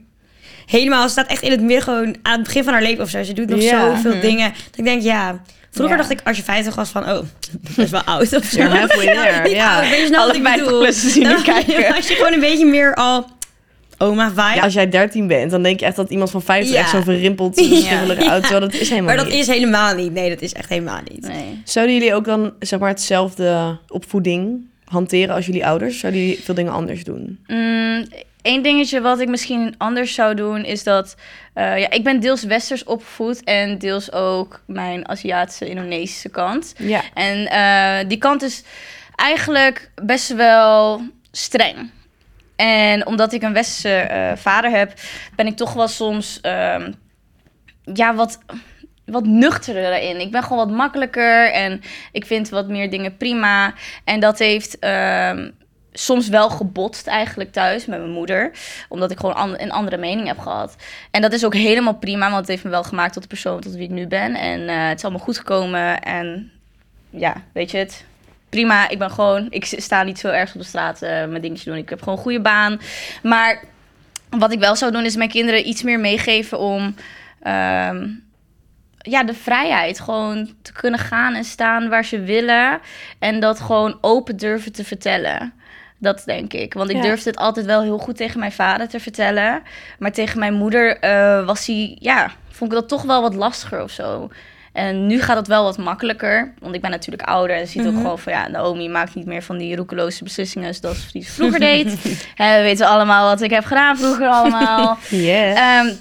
helemaal. 0.66 1.02
Ze 1.02 1.08
staat 1.08 1.26
echt 1.30 1.42
in 1.42 1.50
het 1.50 1.60
midden 1.60 1.82
gewoon 1.82 2.16
aan 2.22 2.32
het 2.34 2.42
begin 2.44 2.64
van 2.64 2.72
haar 2.72 2.82
leven 2.82 3.04
of 3.04 3.10
zo. 3.10 3.22
Ze 3.22 3.32
doet 3.32 3.48
nog 3.48 3.62
Ja. 3.62 3.80
zoveel 3.94 4.10
Mhm. 4.12 4.20
dingen. 4.20 4.48
Dat 4.70 4.78
ik 4.78 4.84
denk 4.84 5.02
ja. 5.02 5.40
Vroeger 5.70 5.96
Ja. 5.96 6.02
dacht 6.02 6.12
ik 6.20 6.20
als 6.24 6.36
je 6.36 6.42
50 6.42 6.74
was 6.74 6.88
van 6.88 7.02
oh, 7.02 7.08
dat 7.74 7.84
is 7.84 7.90
wel 7.90 8.02
oud 8.02 8.36
of 8.36 8.44
zo. 8.44 8.56
You're 8.58 8.76
halfway 8.78 9.06
there, 9.14 9.42
niet 9.42 9.52
ja. 9.52 9.74
oud, 9.80 9.88
weet 9.90 9.98
je 10.00 10.10
wat 10.10 10.18
Alle 10.20 10.34
ik 10.34 10.42
bedoel. 10.42 10.84
50-plussers 10.84 11.12
die 11.12 11.24
nu 11.26 11.28
Dan- 11.32 11.42
kijken. 11.42 11.94
Als 11.94 12.08
je 12.08 12.14
gewoon 12.14 12.32
een 12.32 12.40
beetje 12.40 12.66
meer 12.66 12.94
al 12.94 13.26
oma 13.98 14.28
vibe. 14.28 14.54
Ja, 14.54 14.62
als 14.62 14.72
jij 14.74 14.88
13 14.88 15.26
bent, 15.26 15.50
dan 15.50 15.62
denk 15.62 15.80
je 15.80 15.86
echt 15.86 15.96
dat 15.96 16.10
iemand 16.10 16.30
van 16.30 16.42
50 16.42 16.74
Ja. 16.74 16.80
echt 16.80 16.90
zo'n 16.90 17.02
verrimpeld, 17.02 17.60
Ja. 17.60 17.80
schimmelige 17.80 18.24
auto. 18.24 18.40
Terwijl 18.40 18.60
dat 18.60 18.74
is 18.74 18.88
helemaal 18.88 19.14
maar 19.14 19.24
dat 19.24 19.32
niet. 19.32 19.40
is 19.40 19.46
helemaal 19.46 19.94
niet. 19.94 20.12
Nee, 20.12 20.28
dat 20.28 20.40
is 20.40 20.52
echt 20.52 20.68
helemaal 20.68 21.00
niet. 21.10 21.26
Nee. 21.26 21.60
Zouden 21.64 21.94
jullie 21.94 22.14
ook 22.14 22.24
dan 22.24 22.52
zeg 22.60 22.78
maar 22.78 22.88
hetzelfde 22.88 23.78
opvoeding 23.88 24.66
hanteren 24.84 25.34
als 25.34 25.46
jullie 25.46 25.66
ouders? 25.66 25.98
Zouden 25.98 26.20
jullie 26.20 26.42
veel 26.42 26.54
dingen 26.54 26.72
anders 26.72 27.04
doen? 27.04 27.38
Eén 28.42 28.62
dingetje 28.62 29.00
wat 29.00 29.20
ik 29.20 29.28
misschien 29.28 29.74
anders 29.78 30.14
zou 30.14 30.34
doen 30.34 30.64
is 30.64 30.82
dat... 30.82 31.16
eh, 31.54 31.78
ja, 31.80 31.90
ik 31.90 32.04
ben 32.04 32.20
deels 32.20 32.44
westers 32.44 32.84
opgevoed 32.84 33.44
en 33.44 33.78
deels 33.78 34.12
ook 34.12 34.60
mijn 34.66 35.08
Aziatische, 35.08 35.68
Indonesische 35.68 36.28
kant. 36.28 36.74
Ja. 36.78 37.02
En 37.14 37.46
eh, 37.46 38.08
die 38.08 38.18
kant 38.18 38.42
is 38.42 38.62
eigenlijk 39.16 39.90
best 40.02 40.34
wel 40.34 41.00
streng. 41.32 41.90
En 42.58 43.06
omdat 43.06 43.32
ik 43.32 43.42
een 43.42 43.52
westerse 43.52 43.98
eh, 43.98 44.36
vader 44.36 44.70
heb, 44.70 44.92
ben 45.36 45.46
ik 45.46 45.56
toch 45.56 45.72
wel 45.72 45.88
soms 45.88 46.40
ehm, 46.40 46.92
ja, 47.94 48.14
wat, 48.14 48.38
wat 49.04 49.26
nuchterder 49.26 49.82
daarin. 49.82 50.20
Ik 50.20 50.30
ben 50.30 50.42
gewoon 50.42 50.66
wat 50.66 50.76
makkelijker 50.76 51.52
en 51.52 51.80
ik 52.12 52.26
vind 52.26 52.48
wat 52.48 52.68
meer 52.68 52.90
dingen 52.90 53.16
prima. 53.16 53.74
En 54.04 54.20
dat 54.20 54.38
heeft 54.38 54.78
ehm, 54.78 55.50
soms 55.92 56.28
wel 56.28 56.50
gebotst 56.50 57.06
eigenlijk 57.06 57.52
thuis 57.52 57.86
met 57.86 57.98
mijn 57.98 58.10
moeder. 58.10 58.50
Omdat 58.88 59.10
ik 59.10 59.18
gewoon 59.18 59.58
een 59.58 59.72
andere 59.72 59.96
mening 59.96 60.26
heb 60.26 60.38
gehad. 60.38 60.76
En 61.10 61.22
dat 61.22 61.32
is 61.32 61.44
ook 61.44 61.54
helemaal 61.54 61.96
prima, 61.96 62.26
want 62.26 62.40
het 62.40 62.48
heeft 62.48 62.64
me 62.64 62.70
wel 62.70 62.84
gemaakt 62.84 63.12
tot 63.12 63.22
de 63.22 63.28
persoon 63.28 63.60
tot 63.60 63.74
wie 63.74 63.84
ik 63.84 63.90
nu 63.90 64.06
ben. 64.06 64.34
En 64.34 64.68
eh, 64.68 64.88
het 64.88 64.96
is 64.96 65.04
allemaal 65.04 65.24
goed 65.24 65.38
gekomen. 65.38 66.02
En 66.02 66.50
ja, 67.10 67.42
weet 67.52 67.70
je 67.70 67.78
het? 67.78 68.04
Prima, 68.48 68.88
ik 68.88 68.98
ben 68.98 69.10
gewoon... 69.10 69.46
Ik 69.50 69.64
sta 69.64 70.02
niet 70.02 70.18
zo 70.18 70.28
erg 70.28 70.54
op 70.54 70.60
de 70.60 70.66
straat 70.66 71.02
eh 71.02 71.10
mijn 71.10 71.40
dingetje 71.42 71.70
doen. 71.70 71.78
Ik 71.78 71.88
heb 71.88 71.98
gewoon 71.98 72.14
een 72.16 72.22
goede 72.22 72.40
baan. 72.40 72.80
Maar 73.22 73.64
wat 74.30 74.52
ik 74.52 74.58
wel 74.58 74.76
zou 74.76 74.92
doen, 74.92 75.04
is 75.04 75.16
mijn 75.16 75.28
kinderen 75.30 75.68
iets 75.68 75.82
meer 75.82 76.00
meegeven 76.00 76.58
om... 76.58 76.94
ehm, 77.42 78.08
ja, 78.98 79.24
de 79.24 79.34
vrijheid. 79.34 80.00
Gewoon 80.00 80.54
te 80.62 80.72
kunnen 80.72 81.00
gaan 81.00 81.34
en 81.34 81.44
staan 81.44 81.88
waar 81.88 82.04
ze 82.04 82.20
willen. 82.20 82.80
En 83.18 83.40
dat 83.40 83.60
gewoon 83.60 83.98
open 84.00 84.36
durven 84.36 84.72
te 84.72 84.84
vertellen. 84.84 85.52
Dat 85.98 86.22
denk 86.24 86.52
ik. 86.52 86.74
Want 86.74 86.90
ik 86.90 86.96
Ja. 86.96 87.02
durfde 87.02 87.30
het 87.30 87.38
altijd 87.38 87.66
wel 87.66 87.82
heel 87.82 87.98
goed 87.98 88.16
tegen 88.16 88.38
mijn 88.40 88.52
vader 88.52 88.88
te 88.88 89.00
vertellen. 89.00 89.62
Maar 89.98 90.12
tegen 90.12 90.38
mijn 90.38 90.54
moeder 90.54 90.98
eh, 90.98 91.46
was 91.46 91.66
hij, 91.66 91.96
ja, 92.00 92.30
vond 92.50 92.72
ik 92.72 92.78
dat 92.78 92.88
toch 92.88 93.02
wel 93.02 93.22
wat 93.22 93.34
lastiger 93.34 93.82
of 93.82 93.90
zo. 93.90 94.30
En 94.78 95.06
nu 95.06 95.22
gaat 95.22 95.36
het 95.36 95.46
wel 95.46 95.62
wat 95.64 95.78
makkelijker. 95.78 96.52
Want 96.60 96.74
ik 96.74 96.80
ben 96.80 96.90
natuurlijk 96.90 97.28
ouder 97.28 97.56
en 97.56 97.66
ziet 97.66 97.86
ook 97.86 97.92
Mhm. 97.92 98.00
gewoon 98.00 98.18
van 98.18 98.32
ja, 98.32 98.48
Naomi 98.48 98.88
maakt 98.88 99.14
niet 99.14 99.26
meer 99.26 99.42
van 99.42 99.58
die 99.58 99.76
roekeloze 99.76 100.24
beslissingen 100.24 100.74
zoals 100.74 101.12
die 101.12 101.22
ze 101.24 101.30
vroeger 101.32 101.60
deed. 101.60 101.86
Hè, 102.34 102.56
we 102.56 102.62
weten 102.62 102.86
allemaal 102.86 103.28
wat 103.28 103.40
ik 103.40 103.50
heb 103.50 103.64
gedaan 103.64 103.96
vroeger 103.98 104.28
allemaal. 104.28 104.98
Yeah. 105.08 105.78
Ehm, 105.78 105.94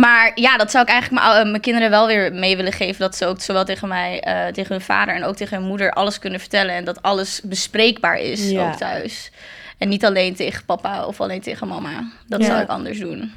maar 0.00 0.32
ja, 0.34 0.56
dat 0.56 0.70
zou 0.70 0.84
ik 0.84 0.90
eigenlijk 0.90 1.22
mijn, 1.22 1.34
ou- 1.36 1.50
mijn 1.50 1.62
kinderen 1.62 1.90
wel 1.90 2.06
weer 2.06 2.32
mee 2.32 2.56
willen 2.56 2.72
geven. 2.72 3.00
Dat 3.00 3.16
ze 3.16 3.26
ook 3.26 3.40
zowel 3.40 3.64
tegen 3.64 3.88
mij, 3.88 4.20
eh, 4.20 4.46
tegen 4.52 4.72
hun 4.74 4.84
vader 4.84 5.14
en 5.14 5.24
ook 5.24 5.36
tegen 5.36 5.56
hun 5.58 5.66
moeder 5.66 5.90
alles 5.90 6.18
kunnen 6.18 6.40
vertellen. 6.40 6.74
En 6.74 6.84
dat 6.84 7.02
alles 7.02 7.40
bespreekbaar 7.44 8.18
is 8.18 8.50
Ja. 8.50 8.68
ook 8.68 8.76
thuis. 8.76 9.30
En 9.78 9.88
niet 9.88 10.04
alleen 10.04 10.34
tegen 10.34 10.64
papa 10.64 11.04
of 11.06 11.20
alleen 11.20 11.40
tegen 11.40 11.68
mama. 11.68 12.04
Dat 12.26 12.40
Ja. 12.40 12.46
zou 12.46 12.60
ik 12.60 12.68
anders 12.68 12.98
doen. 12.98 13.32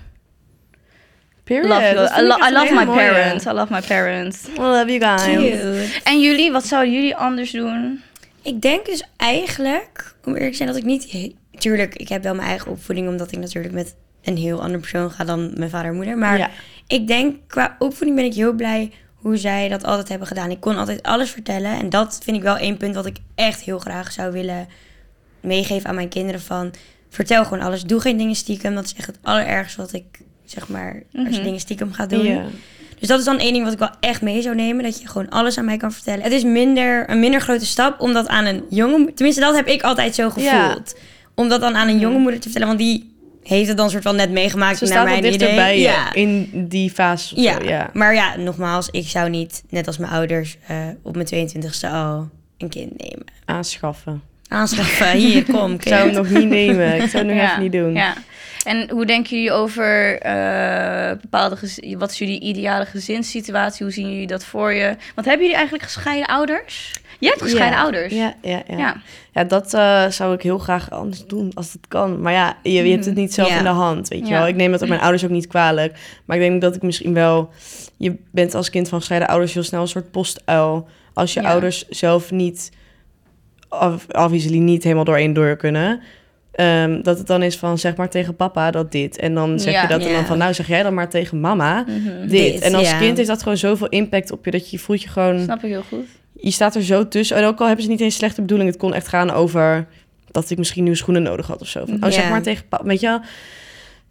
Period. 1.50 1.70
Love 1.70 1.82
you. 1.82 2.22
I, 2.24 2.28
lo- 2.28 2.48
I 2.48 2.52
love 2.52 2.74
my 2.74 2.86
mooie. 2.86 2.98
parents. 2.98 3.46
I 3.46 3.52
love 3.52 3.74
my 3.74 3.82
parents. 3.82 4.48
I 4.48 4.60
love 4.62 4.92
you 4.92 5.00
guys. 5.00 5.24
Cute. 5.24 6.00
En 6.04 6.20
jullie, 6.22 6.52
wat 6.52 6.66
zouden 6.66 6.94
jullie 6.94 7.16
anders 7.16 7.52
doen? 7.52 8.02
Ik 8.42 8.62
denk 8.62 8.86
dus 8.86 9.04
eigenlijk, 9.18 10.16
om 10.26 10.34
eerlijk 10.34 10.52
te 10.52 10.58
zijn, 10.58 10.70
dat 10.70 10.78
ik 10.78 10.84
niet... 10.84 11.34
Tuurlijk, 11.58 11.96
ik 11.96 12.10
heb 12.10 12.24
wel 12.24 12.36
mijn 12.36 12.48
eigen 12.48 12.72
opvoeding, 12.72 13.08
omdat 13.08 13.32
ik 13.32 13.38
natuurlijk 13.40 13.74
met 13.74 13.96
een 14.24 14.38
heel 14.38 14.62
andere 14.62 14.80
persoon 14.80 15.12
ga 15.12 15.24
dan 15.24 15.52
mijn 15.58 15.70
vader 15.70 15.90
en 15.90 15.96
moeder. 15.96 16.18
Maar 16.18 16.38
Ja. 16.38 16.50
ik 16.88 17.08
denk, 17.08 17.36
qua 17.48 17.76
opvoeding 17.80 18.16
ben 18.16 18.26
ik 18.26 18.34
heel 18.34 18.54
blij 18.54 18.92
hoe 19.16 19.38
zij 19.38 19.70
dat 19.70 19.84
altijd 19.84 20.10
hebben 20.10 20.28
gedaan. 20.28 20.52
Ik 20.52 20.60
kon 20.60 20.78
altijd 20.78 21.04
alles 21.04 21.32
vertellen. 21.32 21.72
En 21.80 21.90
dat 21.90 22.20
vind 22.24 22.38
ik 22.38 22.44
wel 22.44 22.58
één 22.58 22.78
punt 22.78 22.96
wat 22.96 23.06
ik 23.06 23.18
echt 23.36 23.62
heel 23.62 23.80
graag 23.80 24.12
zou 24.12 24.32
willen 24.32 24.68
meegeven 25.42 25.90
aan 25.90 25.96
mijn 25.96 26.10
kinderen. 26.10 26.42
Van, 26.42 26.74
vertel 27.10 27.44
gewoon 27.44 27.64
alles. 27.64 27.84
Doe 27.84 28.00
geen 28.00 28.18
dingen 28.18 28.36
stiekem. 28.36 28.76
Dat 28.76 28.86
is 28.86 28.94
echt 28.96 29.08
het 29.08 29.18
allerergste 29.22 29.82
wat 29.82 29.94
ik, 29.94 30.20
zeg 30.52 30.68
maar, 30.68 31.04
als 31.14 31.24
je 31.28 31.32
Mhm. 31.34 31.44
dingen 31.44 31.60
stiekem 31.60 31.92
gaat 31.94 32.10
doen. 32.10 32.40
Dus 33.00 33.08
dat 33.08 33.20
is 33.20 33.26
dan 33.26 33.40
één 33.40 33.54
ding 33.54 33.64
wat 33.64 33.74
ik 33.74 33.80
wel 33.80 33.90
echt 34.00 34.22
mee 34.22 34.42
zou 34.42 34.56
nemen. 34.56 34.84
Dat 34.84 35.02
je 35.02 35.08
gewoon 35.08 35.30
alles 35.30 35.58
aan 35.58 35.66
mij 35.66 35.78
kan 35.78 35.92
vertellen. 35.92 36.22
Het 36.24 36.32
is 36.32 36.44
minder, 36.44 37.10
een 37.10 37.20
minder 37.20 37.42
grote 37.42 37.66
stap 37.66 38.00
om 38.02 38.14
dat 38.14 38.28
aan 38.28 38.46
een 38.46 38.64
jonge... 38.70 39.14
Tenminste, 39.14 39.42
dat 39.42 39.56
heb 39.56 39.68
ik 39.68 39.82
altijd 39.82 40.16
zo 40.16 40.30
gevoeld. 40.30 40.44
Ja. 40.44 40.78
Om 41.36 41.50
dat 41.50 41.62
dan 41.62 41.76
aan 41.76 41.88
een 41.88 42.00
jonge 42.00 42.18
moeder 42.20 42.40
te 42.40 42.50
vertellen. 42.50 42.68
Want 42.68 42.80
die 42.80 43.14
heeft 43.44 43.68
het 43.68 43.78
dan 43.78 43.90
soort 43.90 44.04
van 44.04 44.16
net 44.16 44.32
meegemaakt 44.32 44.78
Ze 44.78 44.86
naar 44.86 45.04
mijn 45.04 45.34
idee. 45.34 45.56
bij 45.56 45.80
Ja. 45.80 46.14
in 46.14 46.50
die 46.68 46.90
fase. 46.92 47.36
of 47.36 47.42
Ja. 47.42 47.54
zo, 47.62 47.68
ja. 47.68 47.90
maar 47.94 48.14
ja, 48.14 48.36
nogmaals, 48.38 48.88
ik 48.92 49.08
zou 49.08 49.30
niet, 49.30 49.64
net 49.70 49.88
als 49.88 49.98
mijn 49.98 50.12
ouders, 50.12 50.58
eh, 50.68 50.78
op 51.04 51.14
mijn 51.16 51.26
22e 51.28 51.90
al 51.90 52.30
een 52.58 52.70
kind 52.70 52.98
nemen. 52.98 53.26
Aanschaffen. 53.46 54.22
Aanschaffen, 54.50 55.12
hier, 55.12 55.44
kom. 55.52 55.74
Ik 55.74 55.88
zou 55.88 56.06
hem 56.06 56.16
nog 56.16 56.30
niet 56.30 56.48
nemen. 56.50 57.02
Ik 57.02 57.10
zou 57.10 57.26
het 57.26 57.34
nog 57.34 57.42
Ja, 57.44 57.50
even 57.50 57.62
niet 57.64 57.72
doen. 57.72 57.94
Ja. 57.94 58.14
En 58.66 58.90
hoe 58.90 59.06
denken 59.06 59.36
jullie 59.36 59.52
over 59.52 60.20
eh, 60.20 61.12
bepaalde 61.22 61.56
gez- 61.56 61.80
wat 61.98 62.12
is 62.12 62.18
jullie 62.18 62.40
ideale 62.40 62.86
gezinssituatie? 62.86 63.84
Hoe 63.86 63.94
zien 63.94 64.10
jullie 64.12 64.28
dat 64.28 64.44
voor 64.46 64.74
je? 64.74 64.86
Want 65.16 65.28
hebben 65.28 65.40
jullie 65.40 65.54
eigenlijk 65.56 65.84
gescheiden 65.84 66.28
ouders? 66.28 67.00
Je 67.20 67.28
hebt 67.28 67.42
gescheiden 67.42 67.78
Ja. 67.78 67.84
ouders. 67.84 68.14
Ja, 68.14 68.34
ja, 68.42 68.62
ja. 68.68 68.78
Ja. 68.78 68.96
Ja, 69.34 69.44
dat 69.44 69.74
eh, 69.74 70.08
zou 70.08 70.34
ik 70.34 70.42
heel 70.42 70.58
graag 70.58 70.92
anders 70.92 71.26
doen 71.26 71.52
als 71.54 71.74
het 71.74 71.88
kan. 71.88 72.22
Maar 72.22 72.34
ja, 72.34 72.58
je, 72.64 72.72
je 72.84 72.92
hebt 72.92 73.06
het 73.06 73.16
niet 73.16 73.34
zelf 73.34 73.50
Ja. 73.50 73.58
in 73.58 73.64
de 73.64 73.70
hand, 73.70 74.08
weet 74.08 74.28
je 74.28 74.34
wel. 74.34 74.48
Ik 74.48 74.56
neem 74.56 74.72
dat 74.72 74.82
op 74.82 74.88
mijn 74.88 75.02
ouders 75.02 75.24
ook 75.24 75.30
niet 75.30 75.48
kwalijk. 75.48 75.98
Maar 76.26 76.38
ik 76.38 76.44
denk 76.44 76.62
dat 76.62 76.76
ik 76.76 76.82
misschien 76.82 77.14
wel... 77.14 77.50
Je 77.98 78.16
bent 78.32 78.56
als 78.56 78.70
kind 78.70 78.90
van 78.90 78.98
gescheiden 79.00 79.30
ouders 79.30 79.54
heel 79.54 79.64
snel 79.64 79.82
een 79.82 79.88
soort 79.88 80.12
postuil. 80.12 80.88
Als 81.14 81.34
je 81.34 81.44
ouders 81.44 81.88
zelf 81.90 82.32
niet... 82.32 82.72
Of, 83.70 84.06
obviously 84.12 84.58
niet 84.58 84.84
helemaal 84.84 85.04
door 85.04 85.16
één 85.18 85.34
door 85.34 85.56
kunnen... 85.56 86.00
ehm, 86.52 87.02
dat 87.02 87.18
het 87.18 87.28
dan 87.28 87.44
is 87.44 87.58
van 87.58 87.78
zeg 87.78 87.96
maar 87.96 88.10
tegen 88.10 88.36
papa 88.36 88.72
dat 88.72 88.92
dit. 88.92 89.18
En 89.18 89.34
dan 89.34 89.60
zeg 89.60 89.74
Ja. 89.74 89.82
je 89.82 89.88
dat 89.88 90.02
en 90.06 90.14
dan 90.14 90.26
van 90.26 90.38
nou 90.38 90.54
zeg 90.54 90.68
jij 90.68 90.84
dan 90.84 90.94
maar 90.94 91.10
tegen 91.10 91.40
mama 91.40 91.86
Mhm. 91.88 92.20
dit. 92.22 92.30
Dit, 92.30 92.62
en 92.62 92.74
als 92.76 92.98
kind 92.98 93.18
heeft 93.18 93.30
dat 93.30 93.42
gewoon 93.44 93.58
zoveel 93.58 93.88
impact 93.90 94.32
op 94.32 94.46
je 94.46 94.52
dat 94.52 94.70
je 94.70 94.80
voelt 94.80 95.02
je 95.02 95.08
gewoon 95.10 95.40
Snap 95.40 95.64
ik 95.64 95.70
heel 95.70 95.84
goed. 95.90 96.06
je 96.34 96.52
staat 96.52 96.76
er 96.76 96.84
zo 96.84 97.08
tussen. 97.08 97.38
En 97.38 97.44
ook 97.44 97.60
al 97.60 97.66
hebben 97.68 97.84
ze 97.86 97.90
niet 97.92 98.02
eens 98.02 98.16
slechte 98.16 98.42
bedoeling. 98.42 98.70
Het 98.70 98.80
kon 98.80 98.94
echt 98.94 99.08
gaan 99.08 99.32
over 99.32 99.88
dat 100.32 100.50
ik 100.50 100.58
misschien 100.58 100.84
nieuwe 100.84 100.98
schoenen 100.98 101.24
nodig 101.24 101.48
had 101.48 101.62
of 101.62 101.68
zo. 101.68 101.86
Van, 101.86 102.04
oh, 102.04 102.10
zeg 102.12 102.30
maar 102.30 102.42
tegen 102.42 102.68
papa. 102.70 102.84
Weet 102.86 103.00
je 103.00 103.08
wel, 103.08 103.20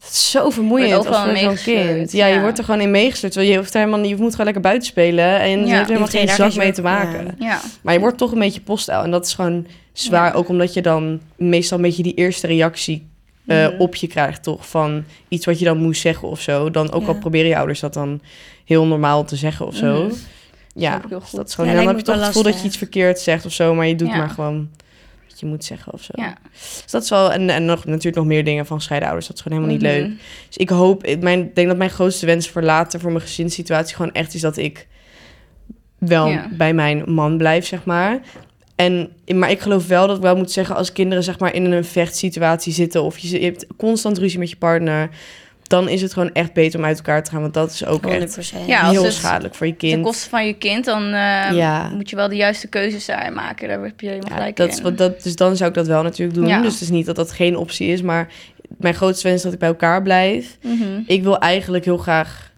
het 0.00 0.10
is 0.12 0.30
zo 0.30 0.50
vermoeiend 0.50 0.92
als 0.92 1.06
voor 1.06 1.36
zo'n 1.36 1.54
kind. 1.64 2.12
Ja, 2.12 2.26
ja. 2.26 2.34
je 2.34 2.40
wordt 2.40 2.58
er 2.58 2.64
gewoon 2.64 2.80
in 2.80 2.90
meegesleurd. 2.90 3.32
Terwijl 3.32 3.52
je, 3.54 3.58
hoeft 3.60 3.74
er 3.74 3.80
helemaal, 3.80 4.00
niet- 4.00 4.08
je 4.10 4.16
moet 4.16 4.30
gewoon 4.30 4.44
lekker 4.44 4.62
buiten 4.62 4.88
spelen. 4.88 5.40
En 5.40 5.66
je 5.66 5.74
heeft 5.74 5.86
helemaal 5.88 6.08
geen 6.08 6.28
zak 6.28 6.36
daar 6.38 6.56
mee 6.56 6.72
te 6.72 6.82
maken. 6.82 7.24
ja. 7.38 7.46
Ja. 7.46 7.60
Maar 7.82 7.94
je 7.94 8.00
wordt 8.00 8.18
toch 8.18 8.32
een 8.32 8.38
beetje 8.38 8.60
postuil. 8.60 9.02
En 9.02 9.10
dat 9.10 9.26
is 9.26 9.34
gewoon 9.34 9.66
zwaar. 9.92 10.26
Ja. 10.26 10.32
Ook 10.32 10.48
omdat 10.48 10.74
je 10.74 10.82
dan 10.82 11.20
meestal 11.36 11.76
een 11.76 11.82
beetje 11.84 12.02
die 12.02 12.14
eerste 12.14 12.46
reactie 12.46 13.06
eh, 13.46 13.68
Mhm. 13.68 13.80
op 13.80 13.94
je 13.94 14.06
krijgt, 14.06 14.42
toch? 14.42 14.68
Van 14.68 15.04
iets 15.28 15.46
wat 15.46 15.58
je 15.58 15.64
dan 15.64 15.78
moest 15.78 16.00
zeggen 16.00 16.28
of 16.28 16.40
zo. 16.40 16.70
Dan 16.70 16.92
ook 16.92 17.02
Ja. 17.02 17.08
al 17.08 17.14
proberen 17.18 17.48
je 17.48 17.56
ouders 17.56 17.80
dat 17.80 17.94
dan 17.94 18.20
heel 18.64 18.86
normaal 18.86 19.24
te 19.24 19.36
zeggen 19.36 19.66
of 19.66 19.74
zo. 19.74 20.02
Mhm. 20.04 20.14
Ja, 20.74 21.00
dat 21.32 21.48
is 21.48 21.54
gewoon. 21.54 21.70
Ja, 21.70 21.76
dan 21.76 21.86
heb 21.86 21.96
je 21.96 22.02
toch 22.02 22.14
het 22.14 22.24
gevoel 22.24 22.42
dat 22.42 22.60
je 22.60 22.66
iets 22.66 22.76
verkeerd 22.76 23.18
zegt 23.20 23.46
of 23.46 23.52
zo, 23.52 23.74
maar 23.74 23.86
je 23.86 23.94
doet 23.94 24.08
Ja. 24.08 24.16
maar 24.16 24.28
gewoon 24.30 24.68
je 25.40 25.46
moet 25.46 25.64
zeggen 25.64 25.92
of 25.92 26.02
zo. 26.02 26.12
Ja. 26.14 26.36
Dus 26.52 26.90
dat 26.90 27.02
is 27.02 27.10
wel. 27.10 27.32
En, 27.32 27.50
en 27.50 27.64
nog, 27.64 27.84
natuurlijk 27.84 28.16
nog 28.16 28.26
meer 28.26 28.44
dingen 28.44 28.66
van 28.66 28.80
scheiden 28.80 29.08
ouders. 29.08 29.28
Dat 29.28 29.36
is 29.36 29.42
gewoon 29.42 29.58
helemaal 29.58 29.78
niet 29.80 29.92
Mhm. 29.92 30.08
leuk. 30.08 30.18
Dus 30.46 30.56
ik 30.56 30.68
hoop, 30.68 31.04
ik 31.04 31.20
mijn, 31.22 31.50
denk 31.54 31.68
dat 31.68 31.76
mijn 31.76 31.90
grootste 31.90 32.26
wens 32.26 32.48
voor 32.48 32.62
later, 32.62 33.00
voor 33.00 33.10
mijn 33.12 33.22
gezinssituatie, 33.22 33.96
gewoon 33.96 34.12
echt 34.12 34.34
is 34.34 34.40
dat 34.40 34.56
ik 34.56 34.86
wel 35.98 36.26
Ja. 36.28 36.48
bij 36.52 36.74
mijn 36.74 37.02
man 37.12 37.36
blijf, 37.36 37.66
zeg 37.66 37.84
maar. 37.84 38.20
En, 38.76 39.12
maar 39.34 39.50
ik 39.50 39.60
geloof 39.60 39.86
wel 39.86 40.06
dat 40.06 40.16
ik 40.16 40.22
wel 40.22 40.36
moet 40.36 40.50
zeggen, 40.50 40.76
als 40.76 40.92
kinderen 40.92 41.24
zeg 41.24 41.38
maar 41.38 41.54
in 41.54 41.64
een 41.72 41.84
vechtsituatie 41.84 42.72
zitten 42.72 43.02
of 43.02 43.18
je, 43.18 43.40
je 43.40 43.44
hebt 43.44 43.66
constant 43.76 44.18
ruzie 44.18 44.38
met 44.38 44.50
je 44.50 44.56
partner, 44.56 45.08
dan 45.68 45.88
is 45.88 46.02
het 46.02 46.12
gewoon 46.12 46.32
echt 46.32 46.52
beter 46.52 46.78
om 46.78 46.84
uit 46.84 46.96
elkaar 46.96 47.24
te 47.24 47.30
gaan, 47.30 47.40
want 47.40 47.54
dat 47.54 47.70
is 47.70 47.84
ook 47.84 48.02
100%. 48.04 48.08
echt 48.08 48.52
Ja, 48.66 48.80
als 48.80 48.90
heel 48.92 49.04
het 49.04 49.12
schadelijk 49.12 49.54
voor 49.54 49.66
je 49.66 49.76
Ten 49.76 49.88
kind. 49.88 50.02
koste 50.04 50.28
van 50.28 50.46
je 50.46 50.52
kind, 50.52 50.84
dan 50.84 51.04
eh, 51.04 51.12
Ja. 51.52 51.88
moet 51.94 52.10
je 52.10 52.16
wel 52.16 52.28
de 52.28 52.36
juiste 52.36 52.68
keuzes 52.68 53.06
daarin 53.06 53.32
maken. 53.32 53.68
Daar 53.68 53.82
heb 53.82 54.00
je 54.00 54.06
helemaal 54.06 54.28
Ja, 54.28 54.34
gelijk 54.36 54.56
dat 54.56 54.68
in. 54.68 54.74
is 54.74 54.80
wat, 54.80 54.98
dat, 54.98 55.22
dus 55.22 55.36
dan 55.36 55.56
zou 55.56 55.68
ik 55.68 55.74
dat 55.76 55.86
wel 55.86 56.02
natuurlijk 56.02 56.38
doen. 56.38 56.46
Ja. 56.48 56.60
Dus 56.62 56.72
het 56.72 56.80
is 56.82 56.90
niet 56.90 57.06
dat 57.06 57.16
dat 57.16 57.32
geen 57.32 57.56
optie 57.56 57.88
is, 57.88 58.02
maar 58.02 58.28
mijn 58.78 58.94
grootste 58.94 59.22
wens 59.26 59.36
is 59.38 59.42
dat 59.44 59.52
ik 59.52 59.58
bij 59.58 59.68
elkaar 59.68 60.02
blijf. 60.02 60.56
Mhm. 60.62 61.00
Ik 61.06 61.22
wil 61.22 61.38
eigenlijk 61.38 61.84
heel 61.84 61.98
graag. 61.98 62.50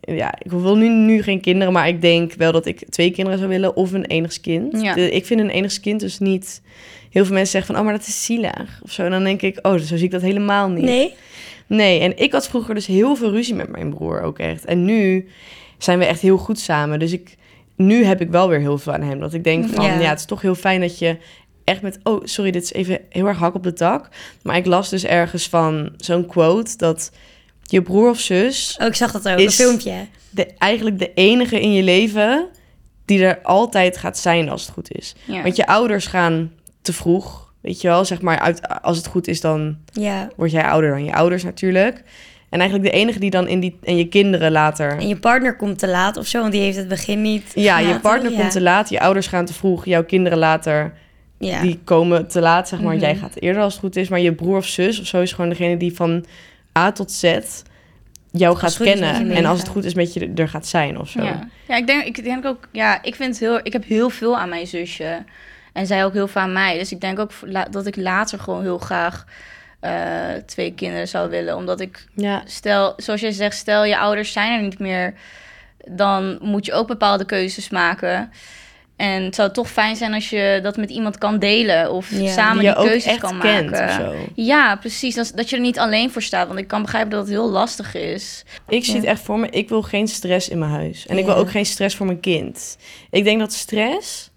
Ja, 0.00 0.34
ik 0.38 0.50
wil 0.50 0.76
nu, 0.76 0.88
nu 0.88 1.22
geen 1.22 1.40
kinderen, 1.40 1.72
maar 1.72 1.88
ik 1.88 2.00
denk 2.00 2.32
wel 2.32 2.52
dat 2.52 2.66
ik 2.66 2.88
twee 2.88 3.10
kinderen 3.10 3.38
zou 3.38 3.50
willen 3.50 3.76
of 3.76 3.92
een 3.92 4.04
enigskind. 4.04 4.80
Ja. 4.82 4.94
Ik 4.94 5.26
vind 5.26 5.40
een 5.40 5.50
enigskind 5.50 6.00
dus 6.00 6.18
niet. 6.18 6.62
Heel 7.10 7.24
veel 7.24 7.34
mensen 7.34 7.52
zeggen 7.52 7.74
van, 7.74 7.84
oh, 7.84 7.90
maar 7.90 7.98
dat 7.98 8.08
is 8.08 8.24
zielig 8.24 8.80
of 8.82 8.90
zo. 8.90 9.02
En 9.02 9.10
dan 9.10 9.24
denk 9.24 9.42
ik, 9.42 9.58
oh, 9.62 9.72
zo 9.72 9.96
zie 9.96 10.04
ik 10.04 10.10
dat 10.10 10.22
helemaal 10.22 10.68
niet. 10.68 10.84
Nee? 10.84 11.14
Nee, 11.66 12.00
en 12.00 12.18
ik 12.18 12.32
had 12.32 12.48
vroeger 12.48 12.74
dus 12.74 12.86
heel 12.86 13.16
veel 13.16 13.30
ruzie 13.30 13.54
met 13.54 13.68
mijn 13.68 13.90
broer 13.90 14.20
ook 14.20 14.38
echt. 14.38 14.64
En 14.64 14.84
nu 14.84 15.28
zijn 15.78 15.98
we 15.98 16.04
echt 16.04 16.20
heel 16.20 16.36
goed 16.38 16.58
samen. 16.58 16.98
Dus 16.98 17.12
ik, 17.12 17.36
nu 17.76 18.04
heb 18.04 18.20
ik 18.20 18.30
wel 18.30 18.48
weer 18.48 18.60
heel 18.60 18.78
veel 18.78 18.92
aan 18.92 19.02
hem. 19.02 19.20
Dat 19.20 19.34
ik 19.34 19.44
denk 19.44 19.68
van, 19.68 19.84
Ja. 19.84 20.00
ja, 20.00 20.08
het 20.08 20.18
is 20.18 20.24
toch 20.24 20.42
heel 20.42 20.54
fijn 20.54 20.80
dat 20.80 20.98
je 20.98 21.16
echt 21.64 21.82
met... 21.82 21.98
Oh, 22.02 22.24
sorry, 22.24 22.50
dit 22.50 22.62
is 22.62 22.72
even 22.72 23.00
heel 23.08 23.26
erg 23.26 23.38
hak 23.38 23.54
op 23.54 23.62
de 23.62 23.72
tak. 23.72 24.08
Maar 24.42 24.56
ik 24.56 24.66
las 24.66 24.90
dus 24.90 25.04
ergens 25.04 25.48
van 25.48 25.92
zo'n 25.96 26.26
quote 26.26 26.76
dat 26.76 27.12
je 27.70 27.82
broer 27.82 28.10
of 28.10 28.20
zus... 28.20 28.76
Oh, 28.80 28.86
ik 28.86 28.94
zag 28.94 29.12
dat 29.12 29.28
ook, 29.28 29.38
Is- 29.38 29.44
een 29.58 29.64
filmpje. 29.66 30.06
De, 30.30 30.46
eigenlijk 30.58 30.98
de 30.98 31.10
enige 31.14 31.60
in 31.60 31.72
je 31.72 31.82
leven 31.82 32.46
die 33.04 33.24
er 33.24 33.38
altijd 33.42 33.96
gaat 33.96 34.18
zijn 34.18 34.48
als 34.48 34.62
het 34.62 34.70
goed 34.70 34.92
is. 34.96 35.14
Ja. 35.24 35.42
Want 35.42 35.56
je 35.56 35.66
ouders 35.66 36.06
gaan 36.06 36.52
te 36.82 36.92
vroeg, 36.92 37.52
weet 37.60 37.80
je 37.80 37.88
wel. 37.88 38.04
Zeg 38.04 38.20
maar, 38.20 38.38
uit, 38.38 38.82
als 38.82 38.96
het 38.96 39.06
goed 39.06 39.28
is, 39.28 39.40
dan 39.40 39.76
Ja. 39.92 40.28
word 40.36 40.50
jij 40.50 40.64
ouder 40.64 40.90
dan 40.90 41.04
je 41.04 41.12
ouders 41.14 41.44
natuurlijk. 41.44 42.02
En 42.50 42.60
eigenlijk 42.60 42.90
de 42.90 42.96
enige 42.98 43.18
die 43.18 43.30
dan 43.30 43.48
in 43.48 43.60
die... 43.60 43.78
En 43.82 43.96
je 43.96 44.08
kinderen 44.08 44.52
later... 44.52 44.90
En 44.98 45.08
je 45.08 45.16
partner 45.16 45.56
komt 45.56 45.78
te 45.78 45.88
laat 45.88 46.16
of 46.16 46.26
zo, 46.26 46.40
want 46.40 46.52
die 46.52 46.60
heeft 46.60 46.76
het 46.76 46.88
begin 46.88 47.22
niet 47.22 47.52
Ja, 47.54 47.78
je 47.78 48.00
partner 48.00 48.32
ja. 48.32 48.38
komt 48.38 48.50
te 48.50 48.60
laat, 48.60 48.88
je 48.88 49.00
ouders 49.00 49.26
gaan 49.26 49.44
te 49.44 49.52
vroeg, 49.54 49.84
jouw 49.84 50.04
kinderen 50.04 50.38
later, 50.38 50.92
Ja. 51.38 51.60
die 51.60 51.78
komen 51.84 52.28
te 52.28 52.40
laat, 52.40 52.68
zeg 52.68 52.80
maar. 52.80 52.94
Mhm. 52.94 53.02
Jij 53.02 53.16
gaat 53.16 53.40
eerder 53.40 53.62
als 53.62 53.72
het 53.72 53.82
goed 53.82 53.96
is, 53.96 54.08
maar 54.08 54.20
je 54.20 54.32
broer 54.34 54.56
of 54.56 54.66
zus 54.66 55.00
of 55.00 55.06
zo 55.06 55.20
is 55.20 55.32
gewoon 55.32 55.50
degene 55.50 55.76
die 55.76 55.94
van 55.94 56.24
A 56.76 56.92
tot 56.92 57.12
Z 57.12 57.38
jou 58.30 58.56
gaat 58.56 58.76
kennen. 58.76 59.30
En 59.30 59.44
als 59.44 59.58
het 59.58 59.68
goed 59.68 59.84
is 59.84 59.94
met 59.94 60.14
je 60.14 60.32
er 60.34 60.48
gaat 60.48 60.66
zijn 60.66 60.98
of 60.98 61.08
zo. 61.08 61.22
Ja, 61.22 61.48
ja 61.68 61.76
ik, 61.76 61.86
denk, 61.86 62.04
ik 62.04 62.24
denk 62.24 62.44
ook, 62.44 62.68
ja, 62.72 63.02
ik 63.02 63.14
vind 63.14 63.28
het 63.28 63.38
heel, 63.38 63.60
ik 63.62 63.72
heb 63.72 63.84
heel 63.84 64.10
veel 64.10 64.38
aan 64.38 64.48
mijn 64.48 64.66
zusje. 64.66 65.24
En 65.72 65.86
zij 65.86 66.04
ook 66.04 66.12
heel 66.12 66.28
veel 66.28 66.40
aan 66.40 66.52
mij. 66.52 66.78
Dus 66.78 66.92
ik 66.92 67.00
denk 67.00 67.18
ook 67.18 67.30
dat 67.70 67.86
ik 67.86 67.96
later 67.96 68.38
gewoon 68.38 68.62
heel 68.62 68.78
graag 68.78 69.24
eh, 69.80 69.92
twee 70.46 70.74
kinderen 70.74 71.08
zou 71.08 71.30
willen. 71.30 71.56
Omdat 71.56 71.80
ik, 71.80 72.04
Ja, 72.14 72.42
stel, 72.46 72.92
zoals 72.96 73.20
jij 73.20 73.32
zegt, 73.32 73.56
stel 73.56 73.84
je 73.84 73.98
ouders 73.98 74.32
zijn 74.32 74.52
er 74.52 74.62
niet 74.62 74.78
meer. 74.78 75.14
Dan 75.88 76.38
moet 76.40 76.66
je 76.66 76.72
ook 76.72 76.86
bepaalde 76.86 77.24
keuzes 77.24 77.68
maken. 77.68 78.32
En 78.96 79.22
het 79.22 79.34
zou 79.34 79.52
toch 79.52 79.70
fijn 79.70 79.96
zijn 79.96 80.14
als 80.14 80.30
je 80.30 80.60
dat 80.62 80.76
met 80.76 80.90
iemand 80.90 81.18
kan 81.18 81.38
delen. 81.38 81.92
Of 81.92 82.10
Ja. 82.10 82.32
samen 82.32 82.58
die 82.58 82.68
je 82.68 82.72
die 82.74 82.82
ook 82.82 82.86
keuzes 82.88 83.10
echt 83.12 83.20
kan 83.20 83.38
kent 83.38 83.70
maken. 83.70 84.06
of 84.06 84.14
zo. 84.14 84.14
Ja, 84.34 84.76
precies. 84.76 85.14
Dat, 85.14 85.32
dat 85.34 85.50
je 85.50 85.56
er 85.56 85.62
niet 85.62 85.78
alleen 85.78 86.10
voor 86.10 86.22
staat. 86.22 86.46
Want 86.46 86.58
ik 86.58 86.66
kan 86.68 86.82
begrijpen 86.82 87.10
dat 87.10 87.20
het 87.20 87.28
heel 87.28 87.50
lastig 87.50 87.94
is. 87.94 88.44
Ik 88.68 88.84
zie 88.84 88.94
Ja. 88.94 89.00
het 89.00 89.08
echt 89.08 89.20
voor 89.20 89.38
me, 89.38 89.48
ik 89.50 89.68
wil 89.68 89.82
geen 89.82 90.08
stress 90.08 90.48
in 90.48 90.58
mijn 90.58 90.70
huis. 90.70 91.06
En 91.06 91.18
ik 91.18 91.24
wil 91.24 91.34
ook 91.34 91.50
geen 91.50 91.66
stress 91.66 91.96
voor 91.96 92.06
mijn 92.06 92.20
kind. 92.20 92.78
Ik 93.10 93.24
denk 93.24 93.40
dat 93.40 93.52
stress 93.52 94.30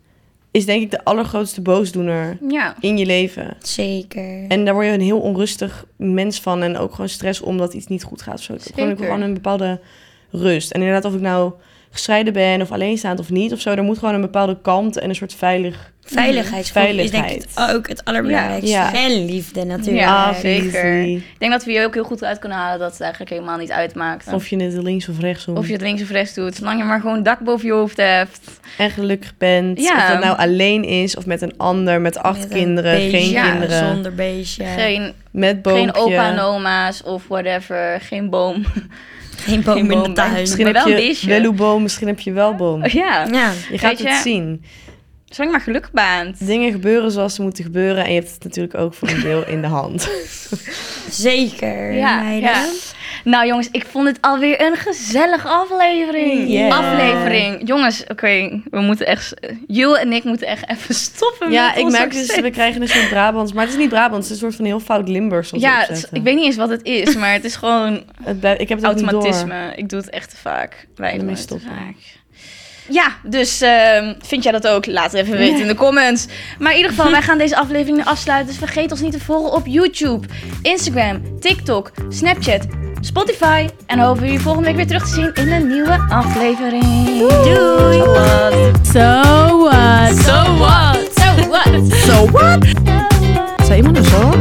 is 0.52 0.66
denk 0.66 0.82
ik 0.82 0.92
de 0.92 1.04
allergrootste 1.04 1.62
boosdoener 1.62 2.38
Ja. 2.50 2.76
in 2.80 2.98
je 2.98 3.06
leven. 3.06 3.58
Zeker. 3.62 4.46
En 4.48 4.66
daar 4.66 4.74
word 4.74 4.86
je 4.86 4.92
een 4.92 5.02
heel 5.02 5.20
onrustig 5.20 5.86
mens 5.96 6.40
van. 6.40 6.62
En 6.64 6.78
ook 6.78 6.92
gewoon 6.92 7.10
stress 7.10 7.42
omdat 7.42 7.74
iets 7.74 7.88
niet 7.88 8.04
goed 8.04 8.22
gaat. 8.22 8.34
of 8.38 8.42
Zo. 8.42 8.54
Ik, 8.54 8.62
wil 8.76 8.96
gewoon 8.96 9.22
een 9.22 9.34
bepaalde 9.34 9.80
rust. 10.32 10.72
En 10.72 10.80
inderdaad, 10.82 11.06
of 11.06 11.14
ik 11.14 11.22
nou 11.22 11.54
gescheiden 11.92 12.34
ben 12.34 12.62
of 12.62 12.72
alleenstaand 12.72 13.20
of 13.20 13.30
niet 13.30 13.52
of 13.54 13.60
zo. 13.60 13.70
Er 13.72 13.84
moet 13.84 13.98
gewoon 13.98 14.14
een 14.16 14.22
bepaalde 14.22 14.58
kalmte 14.62 15.00
en 15.02 15.10
een 15.10 15.16
soort 15.16 15.34
veilig... 15.36 15.92
Veiligheidsgevoel 16.14 16.98
is 17.00 17.12
denk 17.12 17.24
ik 17.26 17.30
Veiligheid. 17.30 17.76
ook 17.78 17.88
het 17.88 18.06
allerbelangrijkste. 18.06 18.70
Ja. 18.72 18.94
En 18.94 19.26
liefde 19.26 19.64
natuurlijk. 19.64 20.06
Ja, 20.06 20.26
Ah, 20.30 20.36
zeker. 20.36 21.02
Ik 21.04 21.24
denk 21.38 21.52
dat 21.52 21.64
we 21.64 21.72
hier 21.72 21.86
ook 21.86 21.94
heel 21.94 22.04
goed 22.04 22.24
uit 22.24 22.40
kunnen 22.40 22.58
halen 22.58 22.80
dat 22.80 22.92
het 22.92 23.02
eigenlijk 23.02 23.32
helemaal 23.32 23.58
niet 23.58 23.72
uitmaakt. 23.72 24.34
Of 24.34 24.48
je 24.48 24.64
het 24.64 24.74
links 24.84 25.10
of 25.10 25.20
rechts 25.20 25.48
Of 25.48 25.66
je 25.68 25.74
het 25.74 25.82
links 25.82 26.02
of 26.02 26.10
rechts 26.10 26.34
doet, 26.34 26.56
zolang 26.56 26.80
je 26.80 26.84
maar 26.86 27.00
gewoon 27.00 27.16
een 27.18 27.24
dak 27.24 27.40
boven 27.40 27.66
je 27.68 27.74
hoofd 27.74 27.98
hebt. 27.98 28.40
En 28.78 28.90
gelukkig 28.90 29.38
bent. 29.38 29.80
Ja. 29.82 29.96
Of 29.96 30.08
dat 30.12 30.24
nou 30.24 30.38
alleen 30.38 30.84
is 30.84 31.16
of 31.16 31.26
met 31.26 31.42
een 31.42 31.54
ander. 31.58 32.02
Met 32.02 32.18
acht 32.18 32.40
Met 32.40 32.48
kinderen, 32.48 32.96
beestje, 32.96 33.18
geen 33.20 33.30
Ja, 33.30 33.50
kinderen. 33.52 33.88
Zonder 33.88 34.16
beestje. 34.16 34.64
Geen, 34.66 35.14
Met 35.32 35.62
boompje. 35.62 35.82
geen 35.84 35.96
opa 35.96 36.32
en 36.32 36.40
oma's 36.40 37.04
of 37.04 37.28
whatever, 37.28 38.02
geen 38.02 38.30
boom. 38.30 38.66
Geen 39.40 39.62
boom 39.64 39.76
Geen 39.76 39.92
in 39.92 40.04
de 40.04 40.14
tuin. 40.14 40.34
Misschien 40.34 40.66
heb 40.66 40.76
wel 40.76 40.88
een 40.88 40.96
beestje. 40.96 41.42
wel 41.42 41.54
boom, 41.54 41.82
misschien 41.82 42.08
heb 42.08 42.20
je 42.20 42.32
wel 42.32 42.56
boom. 42.56 42.86
ja, 42.86 43.28
Ja, 43.32 43.52
Je 43.72 43.78
gaat 43.78 43.90
Weet 43.90 44.00
je- 44.00 44.10
het 44.10 44.22
zien. 44.22 44.64
zolang 45.26 45.52
maar 45.54 45.62
geluk 45.64 45.90
baant. 45.92 46.46
Dingen 46.48 46.72
gebeuren 46.72 47.12
zoals 47.12 47.36
ze 47.36 47.42
moeten 47.42 47.64
gebeuren. 47.64 48.04
En 48.06 48.14
je 48.14 48.20
hebt 48.20 48.32
het 48.34 48.44
natuurlijk 48.44 48.76
ook 48.78 48.94
voor 48.94 49.10
een 49.10 49.22
deel 49.22 49.48
in 49.48 49.62
de 49.62 49.68
hand. 49.68 50.10
zeker. 51.12 51.92
Ja, 51.94 52.22
meiden. 52.22 52.50
ja. 52.50 52.66
Nou 53.24 53.48
jongens, 53.48 53.68
ik 53.72 53.86
vond 53.86 54.08
het 54.08 54.18
alweer 54.22 54.62
een 54.62 54.76
gezellige 54.76 55.48
aflevering. 55.48 56.50
Yeah. 56.50 56.78
Aflevering. 56.78 57.68
Jongens, 57.68 58.04
oké, 58.08 58.62
we 58.72 58.80
moeten 58.80 59.06
echt... 59.06 59.34
Jul 59.68 59.98
en 59.98 60.14
ik 60.14 60.24
moeten 60.24 60.48
echt 60.48 60.70
even 60.70 60.96
stoppen 60.96 61.52
ja, 61.52 61.68
met 61.68 61.78
ik 61.78 61.84
ons 61.84 61.98
merk 61.98 62.12
dus, 62.12 62.22
accent. 62.22 62.42
we 62.42 62.52
krijgen 62.52 62.82
een 62.82 62.88
soort 62.88 63.10
Brabants. 63.10 63.54
Maar 63.54 63.64
het 63.64 63.74
is 63.74 63.80
niet 63.80 63.90
Brabants, 63.90 64.28
het 64.28 64.36
is 64.36 64.42
een 64.42 64.48
soort 64.48 64.56
van 64.56 64.66
heel 64.66 64.80
fout 64.80 65.08
Limburgs. 65.10 65.52
Ja, 65.56 65.90
ik 66.12 66.24
weet 66.24 66.36
niet 66.36 66.46
eens 66.46 66.56
wat 66.56 66.70
het 66.70 66.84
is, 66.84 67.16
maar 67.16 67.34
het 67.34 67.44
is 67.44 67.56
gewoon 67.56 68.04
Het 68.24 68.44
ik 68.60 68.70
heb 68.70 68.78
het 68.78 68.84
automatisme. 68.84 69.74
Ik 69.76 69.90
doe 69.90 70.00
het 70.00 70.10
echt 70.10 70.30
te 70.30 70.38
vaak. 70.38 70.88
Wij 70.96 71.18
doen 71.18 71.28
het 71.28 71.48
te 71.48 71.60
vaak. 71.60 72.19
Ja, 72.90 73.16
dus 73.24 73.62
ehm, 73.62 74.14
vind 74.22 74.44
jij 74.44 74.52
dat 74.52 74.68
ook? 74.68 74.86
Laat 74.86 75.12
het 75.12 75.22
even 75.22 75.38
weten 75.38 75.62
in 75.62 75.68
de 75.68 75.76
comments. 75.76 76.28
Maar 76.60 76.72
in 76.72 76.78
ieder 76.78 76.92
geval, 76.92 77.12
wij 77.12 77.22
gaan 77.22 77.38
deze 77.38 77.58
aflevering 77.58 78.06
afsluiten. 78.06 78.48
Dus 78.48 78.58
vergeet 78.58 78.92
ons 78.92 79.02
niet 79.02 79.12
te 79.12 79.20
volgen 79.20 79.54
op 79.54 79.66
YouTube, 79.66 80.28
Instagram, 80.62 81.40
TikTok, 81.40 81.92
Snapchat, 82.10 82.66
Spotify. 83.02 83.68
En 83.86 83.98
dan 83.98 84.06
hopen 84.06 84.22
we 84.22 84.28
jullie 84.28 84.42
volgende 84.42 84.68
week 84.68 84.78
weer 84.78 84.88
terug 84.88 85.04
te 85.08 85.14
zien 85.14 85.34
in 85.34 85.52
een 85.52 85.68
nieuwe 85.68 86.06
aflevering. 86.10 87.18
Doei! 87.18 87.98
So 88.92 89.58
what? 89.58 90.18
So 90.26 90.58
what? 90.58 91.10
So 91.16 91.48
what? 91.50 91.92
So 91.92 92.26
what? 92.32 92.66
Zei 93.66 93.78
iemand 93.78 93.98
een 93.98 94.06
zo? 94.06 94.32